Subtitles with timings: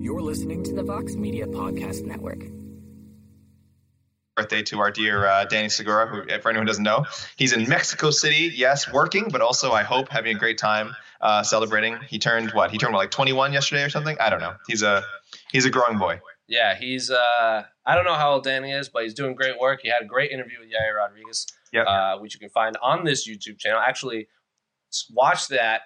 [0.00, 2.38] You're listening to the Vox Media Podcast Network.
[4.36, 7.04] Birthday to our dear uh, Danny Segura, who, for anyone who doesn't know,
[7.36, 8.52] he's in Mexico City.
[8.54, 11.98] Yes, working, but also I hope having a great time uh, celebrating.
[12.08, 12.70] He turned what?
[12.70, 14.16] He turned what, like 21 yesterday or something.
[14.20, 14.54] I don't know.
[14.68, 15.02] He's a
[15.50, 16.20] he's a growing boy.
[16.46, 19.80] Yeah, he's uh, I don't know how old Danny is, but he's doing great work.
[19.82, 21.86] He had a great interview with Yair Rodriguez, Yep.
[21.86, 23.80] uh, which you can find on this YouTube channel.
[23.84, 24.28] Actually,
[25.10, 25.82] watch that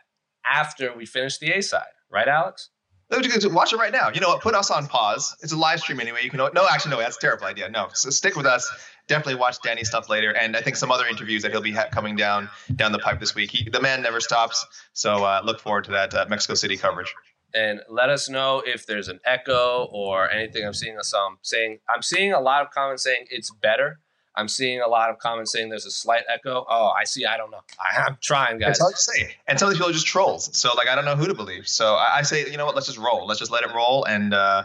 [0.48, 2.68] after we finish the A side, right, Alex?
[3.12, 4.10] Watch it right now.
[4.12, 4.40] You know what?
[4.40, 5.36] Put us on pause.
[5.42, 6.20] It's a live stream anyway.
[6.22, 7.68] You can no, actually no, that's a terrible idea.
[7.68, 8.70] No, so stick with us.
[9.08, 11.88] Definitely watch Danny's stuff later, and I think some other interviews that he'll be ha-
[11.90, 13.50] coming down down the pipe this week.
[13.50, 14.64] He, the man never stops.
[14.92, 17.12] So uh, look forward to that uh, Mexico City coverage.
[17.54, 20.64] and let us know if there's an echo or anything.
[20.64, 23.98] I'm seeing some saying I'm seeing a lot of comments saying it's better.
[24.34, 26.64] I'm seeing a lot of comments saying there's a slight echo.
[26.68, 27.26] Oh, I see.
[27.26, 27.60] I don't know.
[27.78, 28.70] I, I'm trying, guys.
[28.70, 29.34] It's hard to say.
[29.46, 30.56] And some of these people are just trolls.
[30.56, 31.68] So like I don't know who to believe.
[31.68, 32.74] So I, I say, you know what?
[32.74, 33.26] Let's just roll.
[33.26, 34.62] Let's just let it roll and uh,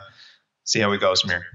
[0.63, 1.45] see how it goes from here.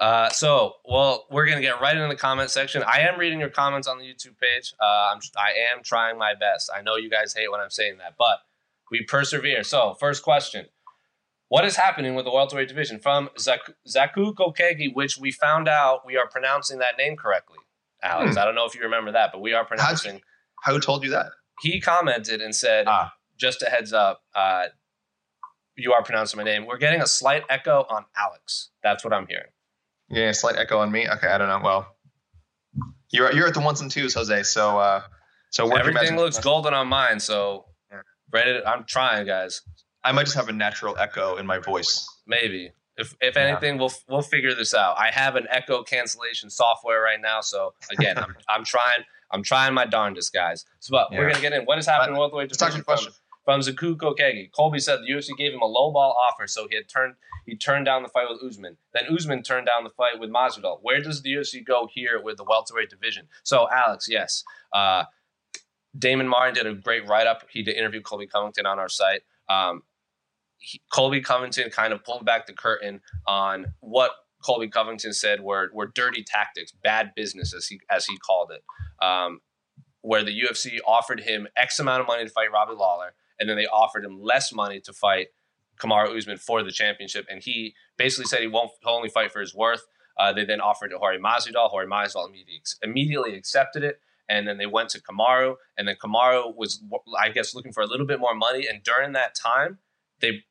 [0.00, 2.82] Uh, so, well, we're gonna get right into the comment section.
[2.82, 4.72] I am reading your comments on the YouTube page.
[4.80, 6.70] Uh, I'm, I am trying my best.
[6.74, 8.38] I know you guys hate when I'm saying that, but
[8.90, 9.62] we persevere.
[9.62, 10.66] So, first question:
[11.50, 16.06] What is happening with the welterweight division from Zak- Zaku Kokegi, which we found out
[16.06, 17.58] we are pronouncing that name correctly?
[18.04, 20.20] Alex, I don't know if you remember that, but we are pronouncing.
[20.66, 21.26] Who told you that?
[21.60, 23.12] He commented and said, Ah.
[23.36, 24.66] "Just a heads up, uh,
[25.74, 26.66] you are pronouncing my name.
[26.66, 28.70] We're getting a slight echo on Alex.
[28.84, 29.50] That's what I'm hearing."
[30.08, 31.08] Yeah, a slight echo on me.
[31.08, 31.60] Okay, I don't know.
[31.64, 31.96] Well,
[33.10, 34.44] you're you're at the ones and twos, Jose.
[34.44, 35.02] So uh,
[35.50, 38.02] so Everything looks golden on mine, so Yeah.
[38.32, 38.64] ready.
[38.64, 39.62] I'm trying, guys.
[40.04, 42.06] I might just have a natural echo in my voice.
[42.26, 43.42] Maybe if if Yeah.
[43.42, 44.96] anything, we'll we'll figure this out.
[44.98, 49.04] I have an echo cancellation software right now, so again, I'm I'm trying.
[49.32, 50.64] I'm trying my darndest, guys.
[50.80, 51.62] So, but we're gonna get in.
[51.64, 53.12] What is happening with the Let's division from, question.
[53.44, 54.50] from Zaku Kokegi?
[54.50, 57.14] Colby said the UFC gave him a low ball offer, so he had turned
[57.46, 58.76] he turned down the fight with Usman.
[58.92, 60.78] Then Usman turned down the fight with Masvidal.
[60.82, 63.28] Where does the UFC go here with the welterweight division?
[63.44, 64.42] So, Alex, yes,
[64.72, 65.04] uh,
[65.96, 67.44] Damon Martin did a great write up.
[67.50, 69.22] He did interview Colby Covington on our site.
[69.48, 69.82] Um,
[70.60, 74.12] he, Colby Covington kind of pulled back the curtain on what
[74.44, 78.62] Colby Covington said were were dirty tactics, bad business, as he as he called it.
[79.04, 79.40] Um,
[80.02, 83.56] where the UFC offered him X amount of money to fight Robbie Lawler, and then
[83.56, 85.28] they offered him less money to fight
[85.78, 89.40] Kamaru Usman for the championship, and he basically said he won't he'll only fight for
[89.40, 89.86] his worth.
[90.18, 91.70] Uh, they then offered it Jorge Masvidal.
[91.70, 96.54] Jorge Masvidal immediately, immediately accepted it, and then they went to Kamaru, and then Kamaru
[96.54, 96.82] was,
[97.18, 98.66] I guess, looking for a little bit more money.
[98.70, 99.78] And during that time,
[100.20, 100.44] they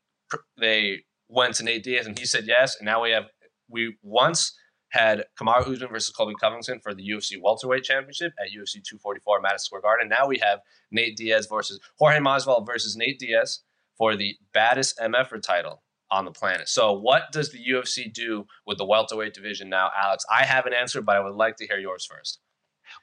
[0.58, 2.76] they went to Nate Diaz, and he said yes.
[2.78, 3.26] And now we have
[3.70, 4.58] we once
[4.90, 9.66] had Kamaru Usman versus Colby Covington for the UFC welterweight championship at UFC 244 Madison
[9.66, 10.10] Square Garden.
[10.10, 10.60] Now we have
[10.92, 13.60] Nate Diaz versus Jorge Masvidal versus Nate Diaz
[13.98, 16.68] for the baddest MFer title on the planet.
[16.68, 20.26] So, what does the UFC do with the welterweight division now, Alex?
[20.32, 22.40] I have an answer, but I would like to hear yours first.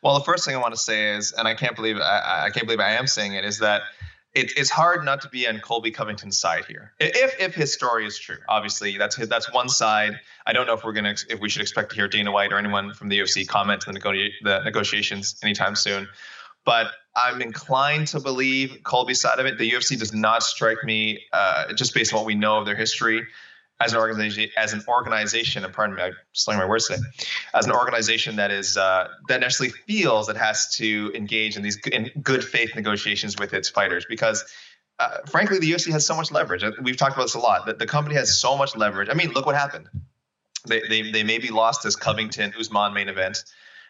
[0.03, 2.51] Well, the first thing I want to say is, and I can't believe I, I
[2.51, 3.83] can't believe I am saying it, is that
[4.37, 6.93] it, it's hard not to be on Colby Covington's side here.
[7.01, 10.21] If if his story is true, obviously that's that's one side.
[10.47, 12.59] I don't know if we're gonna if we should expect to hear Dana White or
[12.59, 16.07] anyone from the UFC comment on the, nego- the negotiations anytime soon.
[16.67, 19.57] But I'm inclined to believe Colby's side of it.
[19.57, 22.75] The UFC does not strike me, uh, just based on what we know of their
[22.75, 23.27] history,
[23.81, 24.51] as an organization.
[24.57, 27.03] As an organization, and pardon me, I'm slurring my words today.
[27.55, 31.79] As an organization that is uh, that necessarily feels it has to engage in these
[31.93, 34.45] in good faith negotiations with its fighters, because
[34.99, 36.65] uh, frankly, the UFC has so much leverage.
[36.83, 37.67] We've talked about this a lot.
[37.67, 39.09] That the company has so much leverage.
[39.11, 39.89] I mean, look what happened.
[40.67, 43.45] They they they maybe lost this Covington Usman main event,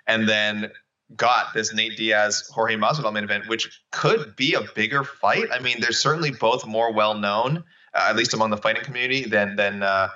[0.06, 0.70] and then
[1.14, 5.48] got this Nate Diaz Jorge Masvidal main event, which could be a bigger fight.
[5.52, 7.62] I mean, they're certainly both more well known, uh,
[7.96, 10.08] at least among the fighting community, than than uh,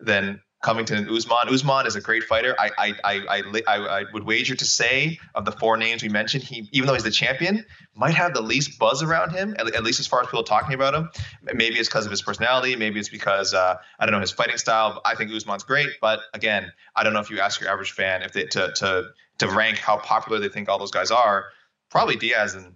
[0.00, 1.48] than Covington and Usman.
[1.48, 2.54] Usman is a great fighter.
[2.58, 6.42] I I, I I I would wager to say of the four names we mentioned,
[6.42, 9.84] he even though he's the champion, might have the least buzz around him, at, at
[9.84, 11.10] least as far as people talking about him.
[11.42, 12.74] Maybe it's because of his personality.
[12.74, 15.00] Maybe it's because uh, I don't know his fighting style.
[15.04, 18.22] I think Usman's great, but again, I don't know if you ask your average fan
[18.22, 21.46] if they to to to rank how popular they think all those guys are.
[21.88, 22.74] Probably Diaz and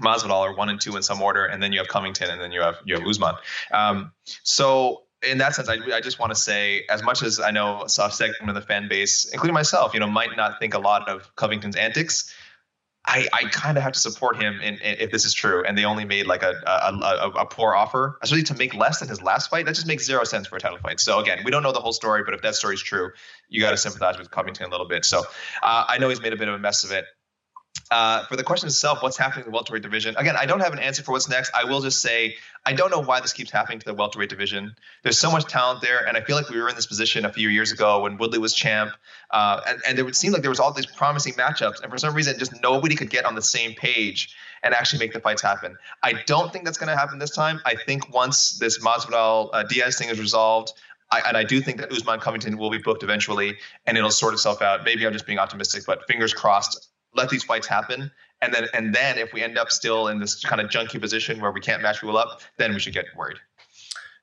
[0.00, 2.52] Masvidal are one and two in some order, and then you have Covington, and then
[2.52, 3.34] you have you have Usman.
[3.72, 4.12] Um,
[4.42, 7.82] so in that sense, I, I just want to say, as much as I know
[7.82, 10.78] a soft segment of the fan base, including myself, you know, might not think a
[10.78, 12.32] lot of Covington's antics.
[13.06, 15.78] I, I kind of have to support him in, in, if this is true, and
[15.78, 19.08] they only made like a a, a a poor offer, especially to make less than
[19.08, 19.64] his last fight.
[19.64, 21.00] That just makes zero sense for a title fight.
[21.00, 23.12] So again, we don't know the whole story, but if that story is true,
[23.48, 25.06] you got to sympathize with Covington a little bit.
[25.06, 25.20] So
[25.62, 27.06] uh, I know he's made a bit of a mess of it.
[27.90, 30.14] Uh, for the question itself, what's happening in the welterweight division?
[30.18, 31.50] Again, I don't have an answer for what's next.
[31.54, 32.36] I will just say
[32.66, 34.74] I don't know why this keeps happening to the welterweight division.
[35.02, 37.32] There's so much talent there, and I feel like we were in this position a
[37.32, 38.92] few years ago when Woodley was champ,
[39.30, 41.96] uh, and, and it would seem like there was all these promising matchups, and for
[41.96, 45.40] some reason, just nobody could get on the same page and actually make the fights
[45.40, 45.76] happen.
[46.02, 47.60] I don't think that's going to happen this time.
[47.64, 50.72] I think once this Masvidal uh, Diaz thing is resolved,
[51.10, 53.56] I, and I do think that Usman Covington will be booked eventually,
[53.86, 54.84] and it'll sort itself out.
[54.84, 56.88] Maybe I'm just being optimistic, but fingers crossed.
[57.18, 58.10] Let these fights happen,
[58.40, 61.40] and then and then if we end up still in this kind of junky position
[61.40, 63.38] where we can't match people up, then we should get worried.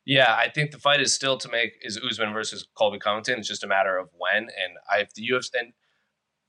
[0.06, 3.39] Yeah, I think the fight is still to make is Usman versus Colby Covington.
[3.39, 4.44] It's just a matter of when.
[4.44, 5.74] And I the UFC and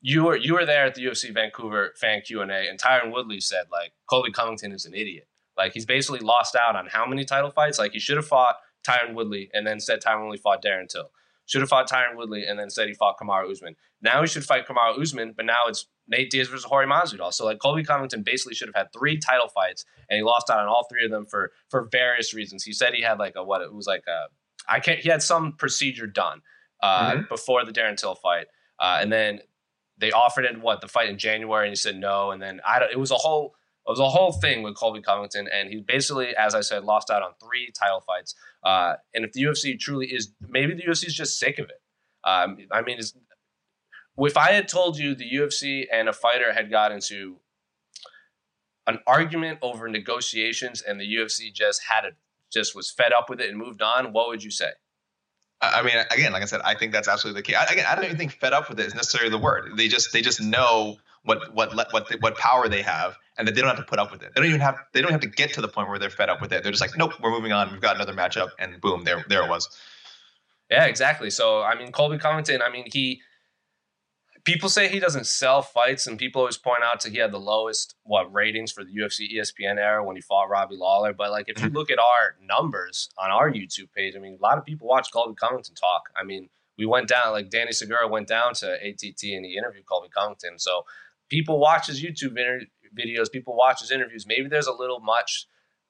[0.02, 3.12] you were you were there at the UFC Vancouver fan Q and A, and Tyron
[3.12, 5.26] Woodley said like Colby Covington is an idiot.
[5.56, 7.78] Like he's basically lost out on how many title fights?
[7.78, 8.56] Like he should have fought
[8.87, 11.10] Tyron Woodley and then said Tyron Woodley fought Darren Till.
[11.46, 13.76] Should have fought Tyron Woodley and then said he fought Kamaru Usman.
[14.02, 17.32] Now he should fight Kamaru Usman, but now it's Nate Diaz versus Jorge Masvidal.
[17.32, 20.60] So like Colby Covington basically should have had three title fights, and he lost out
[20.60, 22.64] on all three of them for for various reasons.
[22.64, 24.26] He said he had like a what it was like a
[24.68, 26.42] I can't he had some procedure done
[26.82, 27.20] uh, mm-hmm.
[27.28, 28.46] before the Darren Till fight,
[28.78, 29.40] uh, and then
[29.98, 32.78] they offered him what the fight in January, and he said no, and then I
[32.78, 32.92] don't.
[32.92, 33.54] It was a whole
[33.86, 37.08] it was a whole thing with Colby Covington, and he basically, as I said, lost
[37.08, 38.34] out on three title fights.
[38.64, 41.80] Uh, and if the UFC truly is, maybe the UFC is just sick of it.
[42.24, 42.98] Um, I mean,
[44.18, 47.36] if I had told you the UFC and a fighter had got into
[48.86, 52.14] an argument over negotiations, and the UFC just had it,
[52.52, 54.70] just was fed up with it and moved on, what would you say?
[55.60, 57.54] I mean, again, like I said, I think that's absolutely the key.
[57.54, 59.70] I, again, I don't even think "fed up with it" is necessarily the word.
[59.76, 63.62] They just they just know what what what what power they have, and that they
[63.62, 64.32] don't have to put up with it.
[64.34, 66.28] They don't even have they don't have to get to the point where they're fed
[66.28, 66.62] up with it.
[66.62, 67.72] They're just like, nope, we're moving on.
[67.72, 69.68] We've got another matchup, and boom, there there it was.
[70.70, 71.30] Yeah, exactly.
[71.30, 72.60] So I mean, Colby Covington.
[72.60, 73.22] I mean, he
[74.46, 77.38] people say he doesn't sell fights, and people always point out that he had the
[77.38, 81.12] lowest what ratings for the UFC ESPN era when he fought Robbie Lawler.
[81.12, 81.76] But like, if you mm-hmm.
[81.76, 85.12] look at our numbers on our YouTube page, I mean, a lot of people watch
[85.12, 86.04] Colby Covington talk.
[86.16, 86.48] I mean,
[86.78, 90.58] we went down like Danny Segura went down to ATT and he interviewed Colby Covington.
[90.58, 90.84] So
[91.28, 92.66] people watch his YouTube inter-
[92.96, 94.26] videos, people watch his interviews.
[94.26, 95.46] Maybe there's a little much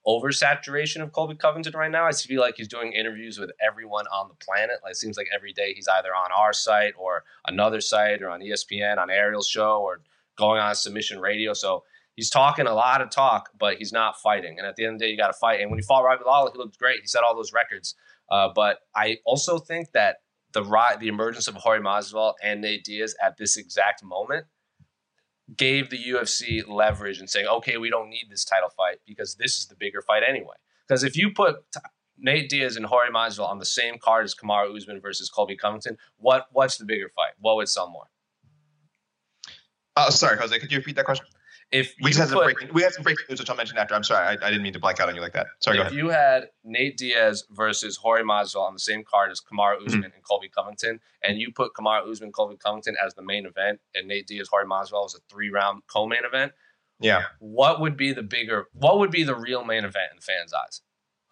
[0.07, 2.07] oversaturation of Colby Covington right now.
[2.07, 4.77] I feel like he's doing interviews with everyone on the planet.
[4.83, 8.31] Like it seems like every day he's either on our site or another site or
[8.31, 10.03] on ESPN on Ariel's show or
[10.37, 11.55] going on submission radio.
[11.55, 11.83] So
[12.15, 14.59] he's talking a lot of talk, but he's not fighting.
[14.59, 15.61] And at the end of the day, you got to fight.
[15.61, 17.01] And when he fought Robbie Lawler, he looked great.
[17.01, 17.95] He set all those records.
[18.31, 20.19] Uh, but I also think that
[20.53, 20.63] the
[21.01, 24.47] the emergence of Jorge Masvidal and Nate Diaz at this exact moment
[25.55, 29.59] gave the UFC leverage and saying, okay, we don't need this title fight because this
[29.59, 30.57] is the bigger fight anyway.
[30.87, 31.57] Because if you put
[32.19, 35.99] Nate Diaz and Jorge Masvidal on the same card as Kamaru Usman versus Colby Covington,
[36.17, 37.33] what what's the bigger fight?
[37.39, 38.07] What would sell more?
[39.97, 40.59] Oh, sorry, Jose.
[40.59, 41.27] Could you repeat that question?
[41.77, 43.95] If we just had some breaking, we had some breaking news which I'll mention after.
[43.95, 45.47] I'm sorry, I, I, didn't mean to blank out on you like that.
[45.61, 45.79] Sorry.
[45.79, 49.87] If you had Nate Diaz versus Jorge Masvidal on the same card as Kamaru mm-hmm.
[49.87, 50.15] Usman mm-hmm.
[50.15, 54.09] and Colby Covington, and you put Kamaru Usman, Colby Covington as the main event, and
[54.09, 56.53] Nate Diaz, Jorge Masvidal was a three round co-main event.
[57.01, 57.25] Yeah.
[57.41, 58.67] What would be the bigger?
[58.73, 60.81] What would be the real main event in fans' eyes?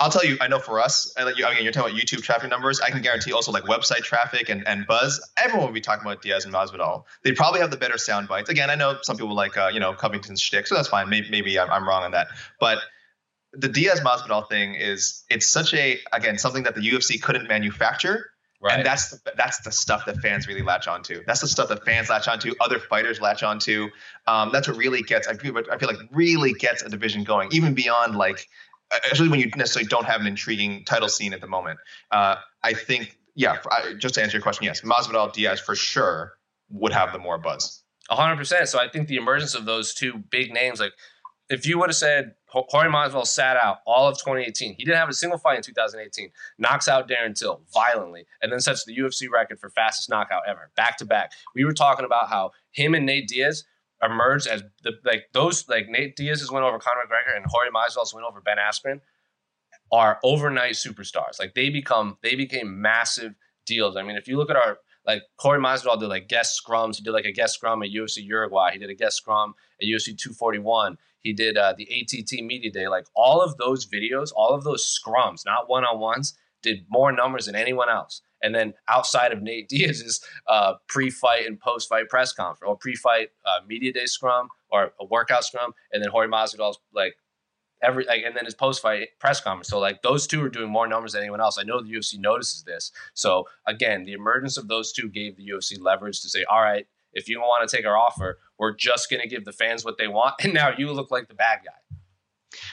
[0.00, 2.04] I'll tell you, I know for us, and like you, I mean, you're talking about
[2.04, 2.80] YouTube traffic numbers.
[2.80, 5.20] I can guarantee also like website traffic and, and buzz.
[5.36, 7.04] Everyone will be talking about Diaz and Masvidal.
[7.22, 8.50] They probably have the better sound bites.
[8.50, 11.08] Again, I know some people like uh, you know Covington's shtick, so that's fine.
[11.08, 12.26] Maybe, maybe I'm, I'm wrong on that,
[12.58, 12.78] but
[13.52, 18.30] the Diaz Masvidal thing is it's such a again something that the UFC couldn't manufacture.
[18.60, 18.78] Right.
[18.78, 21.22] And that's the, that's the stuff that fans really latch onto.
[21.26, 22.54] That's the stuff that fans latch onto.
[22.62, 23.90] Other fighters latch onto.
[24.26, 25.28] Um, that's what really gets.
[25.28, 28.48] I feel, I feel like really gets a division going, even beyond like
[28.92, 31.78] especially when you necessarily don't have an intriguing title scene at the moment.
[32.10, 36.34] Uh, I think, yeah, I, just to answer your question, yes, Masvidal Diaz for sure
[36.70, 37.82] would have the more buzz.
[38.10, 38.66] 100%.
[38.68, 40.92] So I think the emergence of those two big names, like
[41.48, 45.08] if you would have said Jorge Masvidal sat out all of 2018, he didn't have
[45.08, 49.28] a single fight in 2018, knocks out Darren Till violently, and then sets the UFC
[49.30, 51.32] record for fastest knockout ever, back to back.
[51.54, 53.64] We were talking about how him and Nate Diaz
[54.04, 58.14] emerged as the like those like Nate Diaz's win over Conor McGregor and Jorge Masvidal's
[58.14, 59.00] win over Ben Askren
[59.92, 61.38] are overnight superstars.
[61.38, 63.34] Like they become they became massive
[63.66, 63.96] deals.
[63.96, 66.96] I mean, if you look at our like Jorge Masvidal did like guest scrums.
[66.96, 68.70] He did like a guest scrum at UFC Uruguay.
[68.72, 70.96] He did a guest scrum at UFC 241.
[71.20, 72.88] He did uh, the ATT Media Day.
[72.88, 77.12] Like all of those videos, all of those scrums, not one on ones, did more
[77.12, 78.22] numbers than anyone else.
[78.44, 83.64] And then outside of Nate Diaz's uh, pre-fight and post-fight press conference, or pre-fight uh,
[83.66, 87.16] media day scrum, or a workout scrum, and then Jorge Masvidal's like
[87.82, 89.68] every like, and then his post-fight press conference.
[89.68, 91.58] So like those two are doing more numbers than anyone else.
[91.58, 92.92] I know the UFC notices this.
[93.14, 96.86] So again, the emergence of those two gave the UFC leverage to say, all right,
[97.14, 99.84] if you don't want to take our offer, we're just going to give the fans
[99.84, 100.34] what they want.
[100.44, 101.96] And now you look like the bad guy.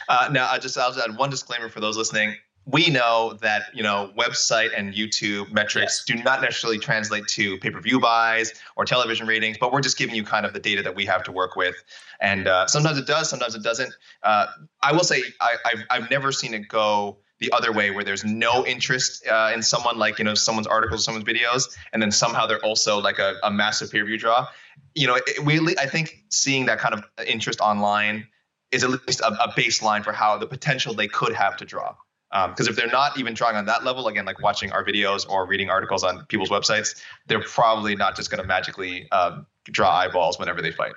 [0.07, 2.35] Uh, now, I just I'll just add one disclaimer for those listening.
[2.65, 7.99] We know that you know website and YouTube metrics do not necessarily translate to pay-per-view
[7.99, 11.05] buys or television ratings, but we're just giving you kind of the data that we
[11.05, 11.75] have to work with.
[12.19, 13.93] And uh, sometimes it does, sometimes it doesn't.
[14.23, 14.47] Uh,
[14.81, 18.23] I will say I, have I've never seen it go the other way where there's
[18.23, 22.45] no interest uh, in someone like you know someone's articles someone's videos and then somehow
[22.45, 24.47] they're also like a, a massive peer view draw
[24.93, 28.27] you know it, we i think seeing that kind of interest online
[28.71, 31.95] is at least a, a baseline for how the potential they could have to draw.
[32.31, 35.27] Because um, if they're not even drawing on that level, again, like watching our videos
[35.29, 39.91] or reading articles on people's websites, they're probably not just going to magically um, draw
[39.91, 40.93] eyeballs whenever they fight.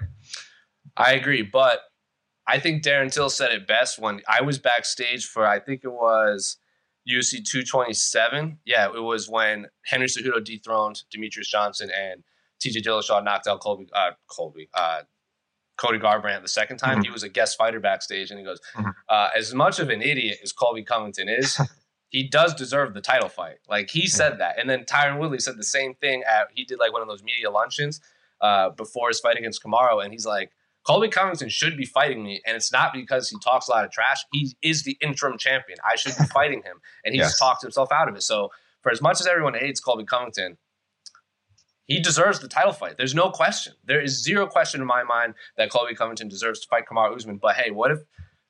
[0.97, 1.81] I agree, but
[2.47, 5.93] I think Darren Till said it best when I was backstage for I think it
[5.93, 6.59] was
[7.09, 8.59] UFC 227.
[8.65, 12.23] Yeah, it was when Henry Cejudo dethroned Demetrious Johnson and
[12.63, 15.03] TJ Dillashaw knocked out Colby, uh, Colby, uh,
[15.77, 16.97] Cody Garbrandt the second time.
[16.97, 17.05] Mm-hmm.
[17.05, 18.91] He was a guest fighter backstage, and he goes, mm-hmm.
[19.09, 21.61] uh, "As much of an idiot as Colby Covington is,
[22.09, 25.57] he does deserve the title fight." Like he said that, and then Tyron Woodley said
[25.57, 26.23] the same thing.
[26.23, 28.01] At he did like one of those media luncheons
[28.41, 30.51] uh, before his fight against Kamaru, and he's like.
[30.87, 33.91] Colby Covington should be fighting me, and it's not because he talks a lot of
[33.91, 34.23] trash.
[34.35, 35.79] He is the interim champion.
[35.83, 36.77] I should be fighting him,
[37.07, 37.31] and he yes.
[37.31, 38.23] just talked himself out of it.
[38.23, 38.51] So,
[38.83, 40.59] for as much as everyone hates Colby Covington,
[41.87, 42.97] he deserves the title fight.
[42.97, 43.75] There's no question.
[43.85, 47.39] There is zero question in my mind that Colby Covington deserves to fight Kamaru Usman.
[47.39, 48.01] But hey, what if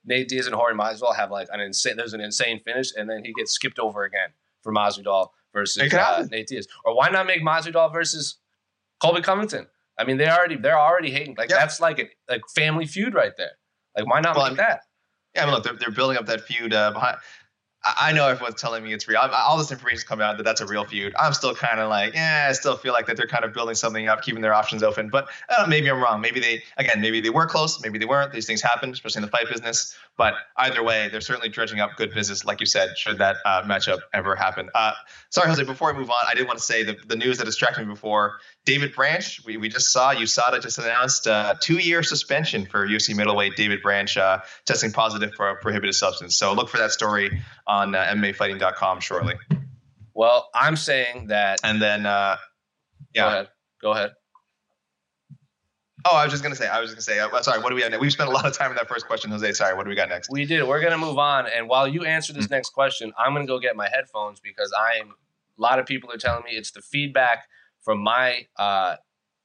[0.05, 1.97] Nate Diaz and Jorge Masvidal have like an insane?
[1.97, 4.31] There's an insane finish, and then he gets skipped over again
[4.63, 6.69] for Masvidal versus uh, Nate Diaz.
[6.85, 8.37] Or why not make Masvidal versus
[9.01, 9.67] Colby Covington?
[9.99, 11.35] I mean, they already they're already hating.
[11.37, 11.59] Like yep.
[11.59, 13.53] that's like a like family feud right there.
[13.97, 14.81] Like why not well, make I mean, that?
[15.35, 17.19] Yeah, I mean, look, they're, they're building up that feud uh, behind.
[17.85, 19.19] I know everyone's telling me it's real.
[19.19, 21.15] All this information coming out that that's a real feud.
[21.19, 23.75] I'm still kind of like, yeah, I still feel like that they're kind of building
[23.75, 25.11] something up, keeping their options open.
[25.11, 26.21] But uh, maybe I'm wrong.
[26.21, 28.33] Maybe they, again, maybe they were close, maybe they weren't.
[28.33, 29.95] These things happen, especially in the fight business.
[30.17, 33.63] But either way, they're certainly dredging up good business, like you said, should that uh,
[33.65, 34.71] matchup ever happen.
[34.75, 34.93] Uh,
[35.31, 37.45] sorry, Jose, before I move on, I did want to say the, the news that
[37.45, 42.03] distracted me before David Branch, we, we just saw USADA just announced a two year
[42.03, 46.37] suspension for UFC middleweight David Branch uh, testing positive for a prohibited substance.
[46.37, 49.35] So look for that story on uh, MMAfighting.com shortly.
[50.15, 51.61] Well, I'm saying that.
[51.65, 52.37] And then, uh,
[53.15, 53.23] yeah.
[53.23, 53.49] Go ahead.
[53.81, 54.11] Go ahead.
[56.07, 56.69] Oh, I was just gonna say.
[56.69, 57.21] I was just gonna say.
[57.21, 57.63] Uh, sorry.
[57.63, 58.03] What do we have next?
[58.03, 59.55] We've spent a lot of time in that first question, Jose.
[59.55, 59.75] Sorry.
[59.75, 60.29] What do we got next?
[60.31, 60.63] We did.
[60.69, 61.47] We're gonna move on.
[61.47, 62.55] And while you answer this mm-hmm.
[62.55, 65.15] next question, I'm gonna go get my headphones because I'm.
[65.57, 67.45] A lot of people are telling me it's the feedback
[67.81, 68.97] from my uh,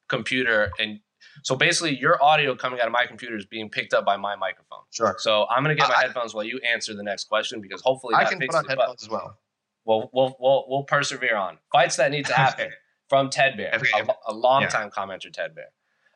[0.09, 0.99] computer, and
[1.43, 4.35] so basically your audio coming out of my computer is being picked up by my
[4.35, 4.83] microphone.
[4.91, 5.15] Sure.
[5.19, 8.15] So I'm gonna get my I, headphones while you answer the next question because hopefully
[8.15, 9.37] I can put on headphones as well.
[9.85, 12.69] Well, we'll we'll we'll persevere on fights that need to happen
[13.07, 15.03] from Ted Bear, a, a long time yeah.
[15.03, 15.69] commenter, Ted Bear.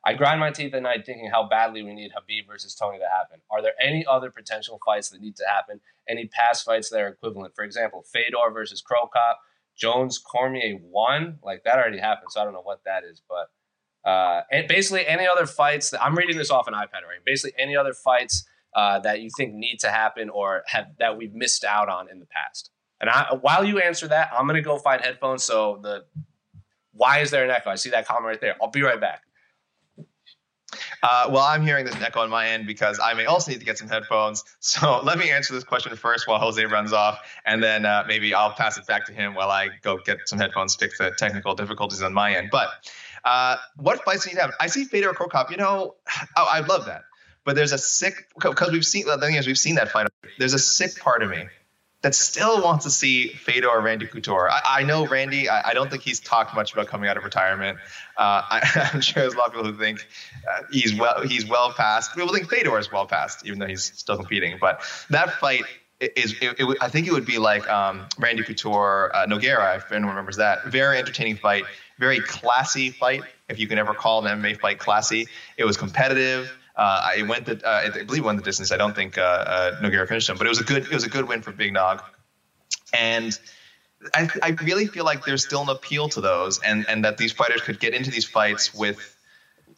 [0.05, 3.07] I grind my teeth at night thinking how badly we need Habib versus Tony to
[3.07, 3.39] happen.
[3.49, 5.79] Are there any other potential fights that need to happen?
[6.09, 7.55] Any past fights that are equivalent?
[7.55, 9.39] For example, Fedor versus Cro Cop,
[9.77, 13.49] Jones Cormier one, like that already happened, so I don't know what that is, but
[14.05, 17.23] uh, and basically any other fights that I'm reading this off an iPad, right?
[17.25, 18.45] Basically any other fights
[18.75, 22.19] uh, that you think need to happen or have that we've missed out on in
[22.19, 22.69] the past.
[22.99, 25.43] And I, while you answer that, I'm gonna go find headphones.
[25.43, 26.05] So the
[26.91, 27.69] why is there an echo?
[27.69, 28.55] I see that comment right there.
[28.61, 29.23] I'll be right back.
[31.01, 33.65] Uh, well, I'm hearing this echo on my end because I may also need to
[33.65, 34.43] get some headphones.
[34.59, 38.33] So let me answer this question first while Jose runs off, and then uh, maybe
[38.33, 41.55] I'll pass it back to him while I go get some headphones, fix the technical
[41.55, 42.49] difficulties on my end.
[42.51, 42.69] But
[43.23, 44.53] uh, what fights do you have?
[44.59, 45.51] I see Fedor Cro Cop.
[45.51, 45.95] You know,
[46.37, 47.03] oh, I love that.
[47.45, 50.07] But there's a sick because we've seen the thing is we've seen that fight.
[50.39, 51.47] There's a sick part of me
[52.03, 54.49] that still wants to see Fedor or Randy Couture.
[54.49, 55.49] I, I know Randy.
[55.49, 57.79] I, I, don't think he's talked much about coming out of retirement.
[58.17, 60.05] Uh, I, am sure there's a lot of people who think
[60.49, 62.13] uh, he's well he's well past.
[62.13, 64.57] People think Fedor is well past, even though he's still competing.
[64.59, 65.63] But that fight
[65.99, 69.91] is, it, it, I think it would be like um, Randy Couture uh, Nogueira, if
[69.91, 70.65] anyone remembers that.
[70.65, 71.65] Very entertaining fight,
[71.99, 73.23] very classy fight.
[73.49, 76.51] If you can ever call an MMA fight classy, it was competitive.
[76.75, 78.71] Uh, I went the, uh, I believe won the distance.
[78.71, 81.03] I don't think uh, uh, Nogueira finished him, but it was a good, it was
[81.03, 82.01] a good win for Big Nog.
[82.93, 83.37] And
[84.13, 87.31] I, I really feel like there's still an appeal to those, and and that these
[87.31, 89.12] fighters could get into these fights with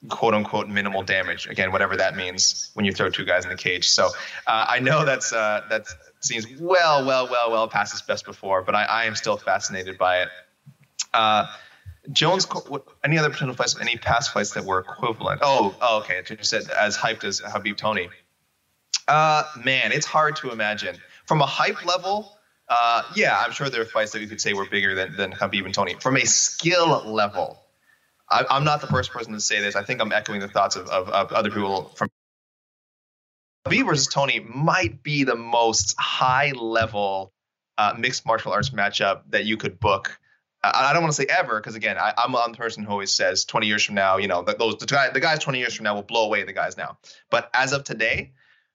[0.10, 1.48] quote unquote minimal damage.
[1.48, 3.90] Again, whatever that means when you throw two guys in the cage.
[3.90, 4.08] So
[4.48, 5.88] uh, I know that's uh, that
[6.20, 9.98] seems well, well, well, well past its best before, but I, I am still fascinated
[9.98, 10.30] by it.
[11.14, 11.48] Uh,
[12.12, 12.48] Jones,
[13.04, 15.42] any other potential fights, any past fights that were equivalent?
[15.44, 16.22] Oh, oh okay.
[16.30, 18.10] You said as hyped as Khabib Tony.
[19.08, 20.98] Uh, man, it's hard to imagine.
[21.26, 22.38] From a hype level,
[22.70, 25.32] uh, yeah, I'm sure there are fights that you could say were bigger than, than
[25.32, 25.96] Khabib and Tony.
[25.96, 27.60] From a skill level,
[28.30, 29.76] I, am not the first person to say this.
[29.76, 32.10] I think I'm echoing the thoughts of, of, of other people from
[33.66, 37.34] Khabib versus Tony might be the most high level
[37.78, 40.20] uh, mixed martial arts matchup that you could book.
[40.64, 43.46] I, don't want to say ever because again, I, am the person who always says
[43.46, 45.94] 20 years from now, you know, those the, guy, the guys 20 years from now
[45.94, 46.98] will blow away the guys now.
[47.30, 48.34] But as of today,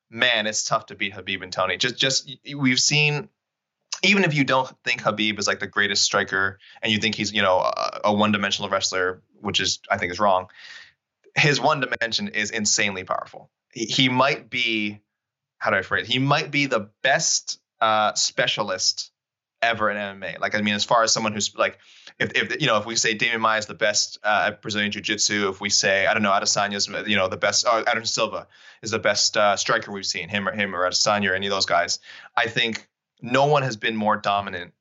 [0.08, 1.76] man, it's tough to beat Habib and Tony.
[1.76, 3.28] Just just we've seen
[4.02, 7.32] even if you don't think Habib is like the greatest striker and you think he's
[7.32, 10.48] you know a, a one-dimensional wrestler, which is I think is wrong,
[11.36, 13.50] his one dimension is insanely powerful.
[13.72, 15.00] He, he might be
[15.58, 16.08] how do I phrase?
[16.08, 16.12] It?
[16.12, 19.12] He might be the best uh, specialist
[19.62, 20.40] ever in MMA.
[20.40, 21.78] Like I mean, as far as someone who's like,
[22.18, 24.90] if, if you know, if we say Demian Maia is the best uh, at Brazilian
[24.90, 28.46] Jiu-Jitsu, if we say I don't know Adesanya's you know the best, or Anderson Silva
[28.82, 31.50] is the best uh, striker we've seen, him or him or Adesanya or any of
[31.50, 32.00] those guys.
[32.36, 32.88] I think
[33.20, 34.72] no one has been more dominant.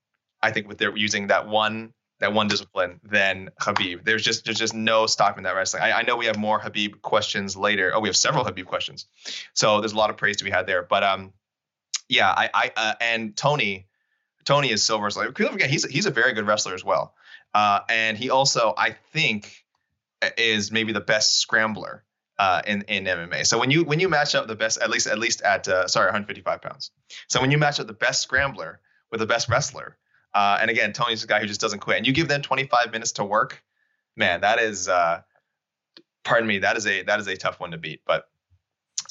[0.42, 4.04] I think with their using that one that one discipline than Habib.
[4.04, 5.84] There's just there's just no stopping that wrestling.
[5.84, 7.92] I, I, know we have more Habib questions later.
[7.94, 9.06] Oh, we have several Habib questions,
[9.54, 10.84] so there's a lot of praise to be had there.
[10.84, 11.34] But um,
[12.08, 13.88] yeah, I I uh, and Tony,
[14.44, 15.32] Tony is so versatile.
[15.32, 17.16] People forget he's he's a very good wrestler as well,
[17.54, 19.64] uh, and he also I think
[20.38, 22.04] is maybe the best scrambler.
[22.38, 23.46] Uh, in in MMA.
[23.46, 25.90] So when you when you match up the best, at least at least at uh,
[25.90, 26.92] sorry 155 pounds.
[27.28, 28.80] So when you match up the best scrambler
[29.12, 29.98] with the best wrestler,
[30.34, 31.98] uh, and again, Tony's a guy who just doesn't quit.
[31.98, 33.64] And you give them 25 minutes to work,
[34.16, 35.22] man, that is, uh,
[36.24, 38.02] pardon me, that is a that is a tough one to beat.
[38.06, 38.30] But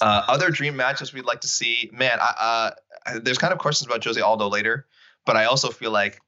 [0.00, 2.18] uh, other dream matches we'd like to see, man.
[2.20, 2.72] I,
[3.06, 4.86] uh, there's kind of questions about Jose Aldo later,
[5.26, 6.20] but I also feel like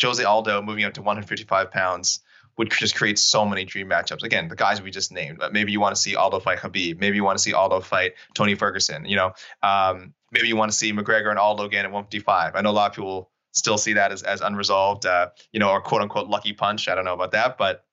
[0.00, 2.20] Jose Aldo moving up to 155 pounds
[2.58, 4.22] would just create so many dream matchups.
[4.22, 5.42] Again, the guys we just named.
[5.52, 7.00] Maybe you want to see Aldo fight Habib.
[7.00, 9.04] Maybe you want to see Aldo fight Tony Ferguson.
[9.04, 9.32] You know,
[9.62, 12.54] um, maybe you want to see McGregor and Aldo again at 155.
[12.54, 15.70] I know a lot of people still see that as, as unresolved, uh, you know,
[15.70, 16.88] or quote unquote lucky punch.
[16.88, 17.84] I don't know about that, but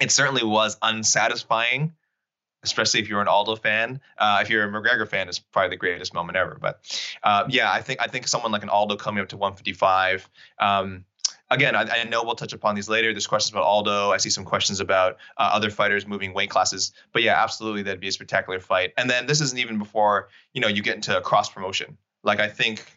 [0.00, 1.94] it certainly was unsatisfying,
[2.62, 4.00] especially if you're an Aldo fan.
[4.18, 6.58] Uh, if you're a McGregor fan, it's probably the greatest moment ever.
[6.60, 6.80] But
[7.22, 10.28] uh, yeah, I think I think someone like an Aldo coming up to 155.
[10.58, 11.04] Um,
[11.50, 13.12] again, I, I, know we'll touch upon these later.
[13.12, 14.10] There's questions about Aldo.
[14.10, 16.92] I see some questions about uh, other fighters moving weight classes.
[17.12, 18.92] But yeah, absolutely, that'd be a spectacular fight.
[18.98, 21.96] And then this isn't even before you know you get into cross promotion.
[22.24, 22.95] Like I think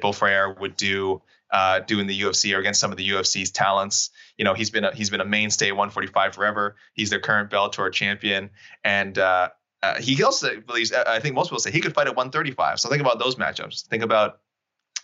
[0.00, 3.50] Beau Frere would do uh, do in the UFC or against some of the UFC's
[3.50, 4.10] talents.
[4.38, 6.76] You know, he's been a, he's been a mainstay 145 forever.
[6.94, 8.50] He's their current Bellator champion,
[8.82, 9.50] and uh,
[9.82, 10.92] uh, he also believes.
[10.92, 12.80] I think most people say he could fight at 135.
[12.80, 13.86] So think about those matchups.
[13.86, 14.40] Think about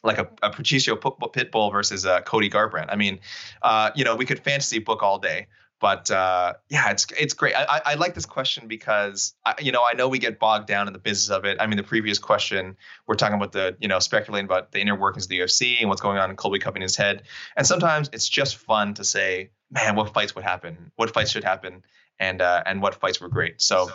[0.03, 2.87] like a, a Patricio Pitbull versus uh, Cody Garbrandt.
[2.89, 3.19] I mean,
[3.63, 5.49] uh, you know, we could fantasy book all day
[5.81, 7.55] but uh, yeah, it's it's great.
[7.55, 10.87] I, I, like this question because I, you know I know we get bogged down
[10.87, 11.59] in the business of it.
[11.61, 14.97] I mean, the previous question we're talking about the you know speculating about the inner
[14.97, 17.23] workings of the UFC and what's going on in Colby his head.
[17.57, 20.91] And sometimes it's just fun to say, man, what fights would happen?
[20.97, 21.85] What fights should happen?
[22.19, 23.63] And uh, and what fights were great.
[23.63, 23.89] So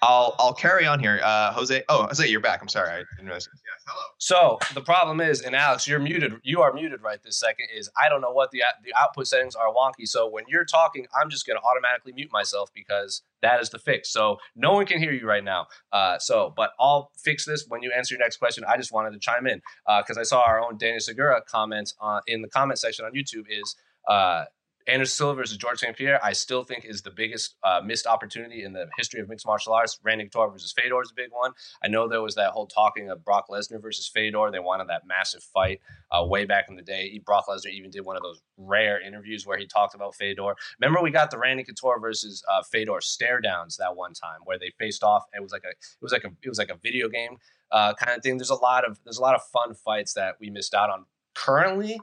[0.00, 1.20] I'll I'll carry on here.
[1.22, 1.82] Uh, Jose.
[1.88, 2.60] Oh, Jose, you're back.
[2.62, 2.90] I'm sorry.
[2.90, 3.48] I didn't realize.
[3.52, 4.04] Yeah, hello.
[4.18, 6.34] So the problem is, and Alex, you're muted.
[6.42, 7.66] You are muted right this second.
[7.74, 10.06] Is I don't know what the the output settings are wonky.
[10.06, 13.78] So when you're talking, I'm just going to automatically mute myself because that is the
[13.78, 14.10] fix.
[14.10, 15.66] So no one can hear you right now.
[15.92, 18.64] Uh, so, but I'll fix this when you answer your next question.
[18.66, 19.60] I just wanted to chime in
[19.98, 23.12] because uh, I saw our own Daniel Segura comment uh, in the comment section on
[23.12, 23.44] YouTube.
[23.48, 23.76] Is
[24.08, 24.44] uh,
[24.86, 25.96] Anderson Silva versus George St.
[25.96, 29.46] Pierre, I still think is the biggest uh, missed opportunity in the history of mixed
[29.46, 29.98] martial arts.
[30.02, 31.52] Randy Couture versus Fedor is a big one.
[31.84, 34.50] I know there was that whole talking of Brock Lesnar versus Fedor.
[34.50, 37.20] They wanted that massive fight uh, way back in the day.
[37.24, 40.54] Brock Lesnar even did one of those rare interviews where he talked about Fedor.
[40.80, 44.58] Remember, we got the Randy Couture versus uh, Fedor stare downs that one time where
[44.58, 45.24] they faced off.
[45.34, 47.38] It was like a it was like a it was like a video game
[47.70, 48.38] uh, kind of thing.
[48.38, 51.06] There's a lot of there's a lot of fun fights that we missed out on.
[51.34, 51.98] Currently,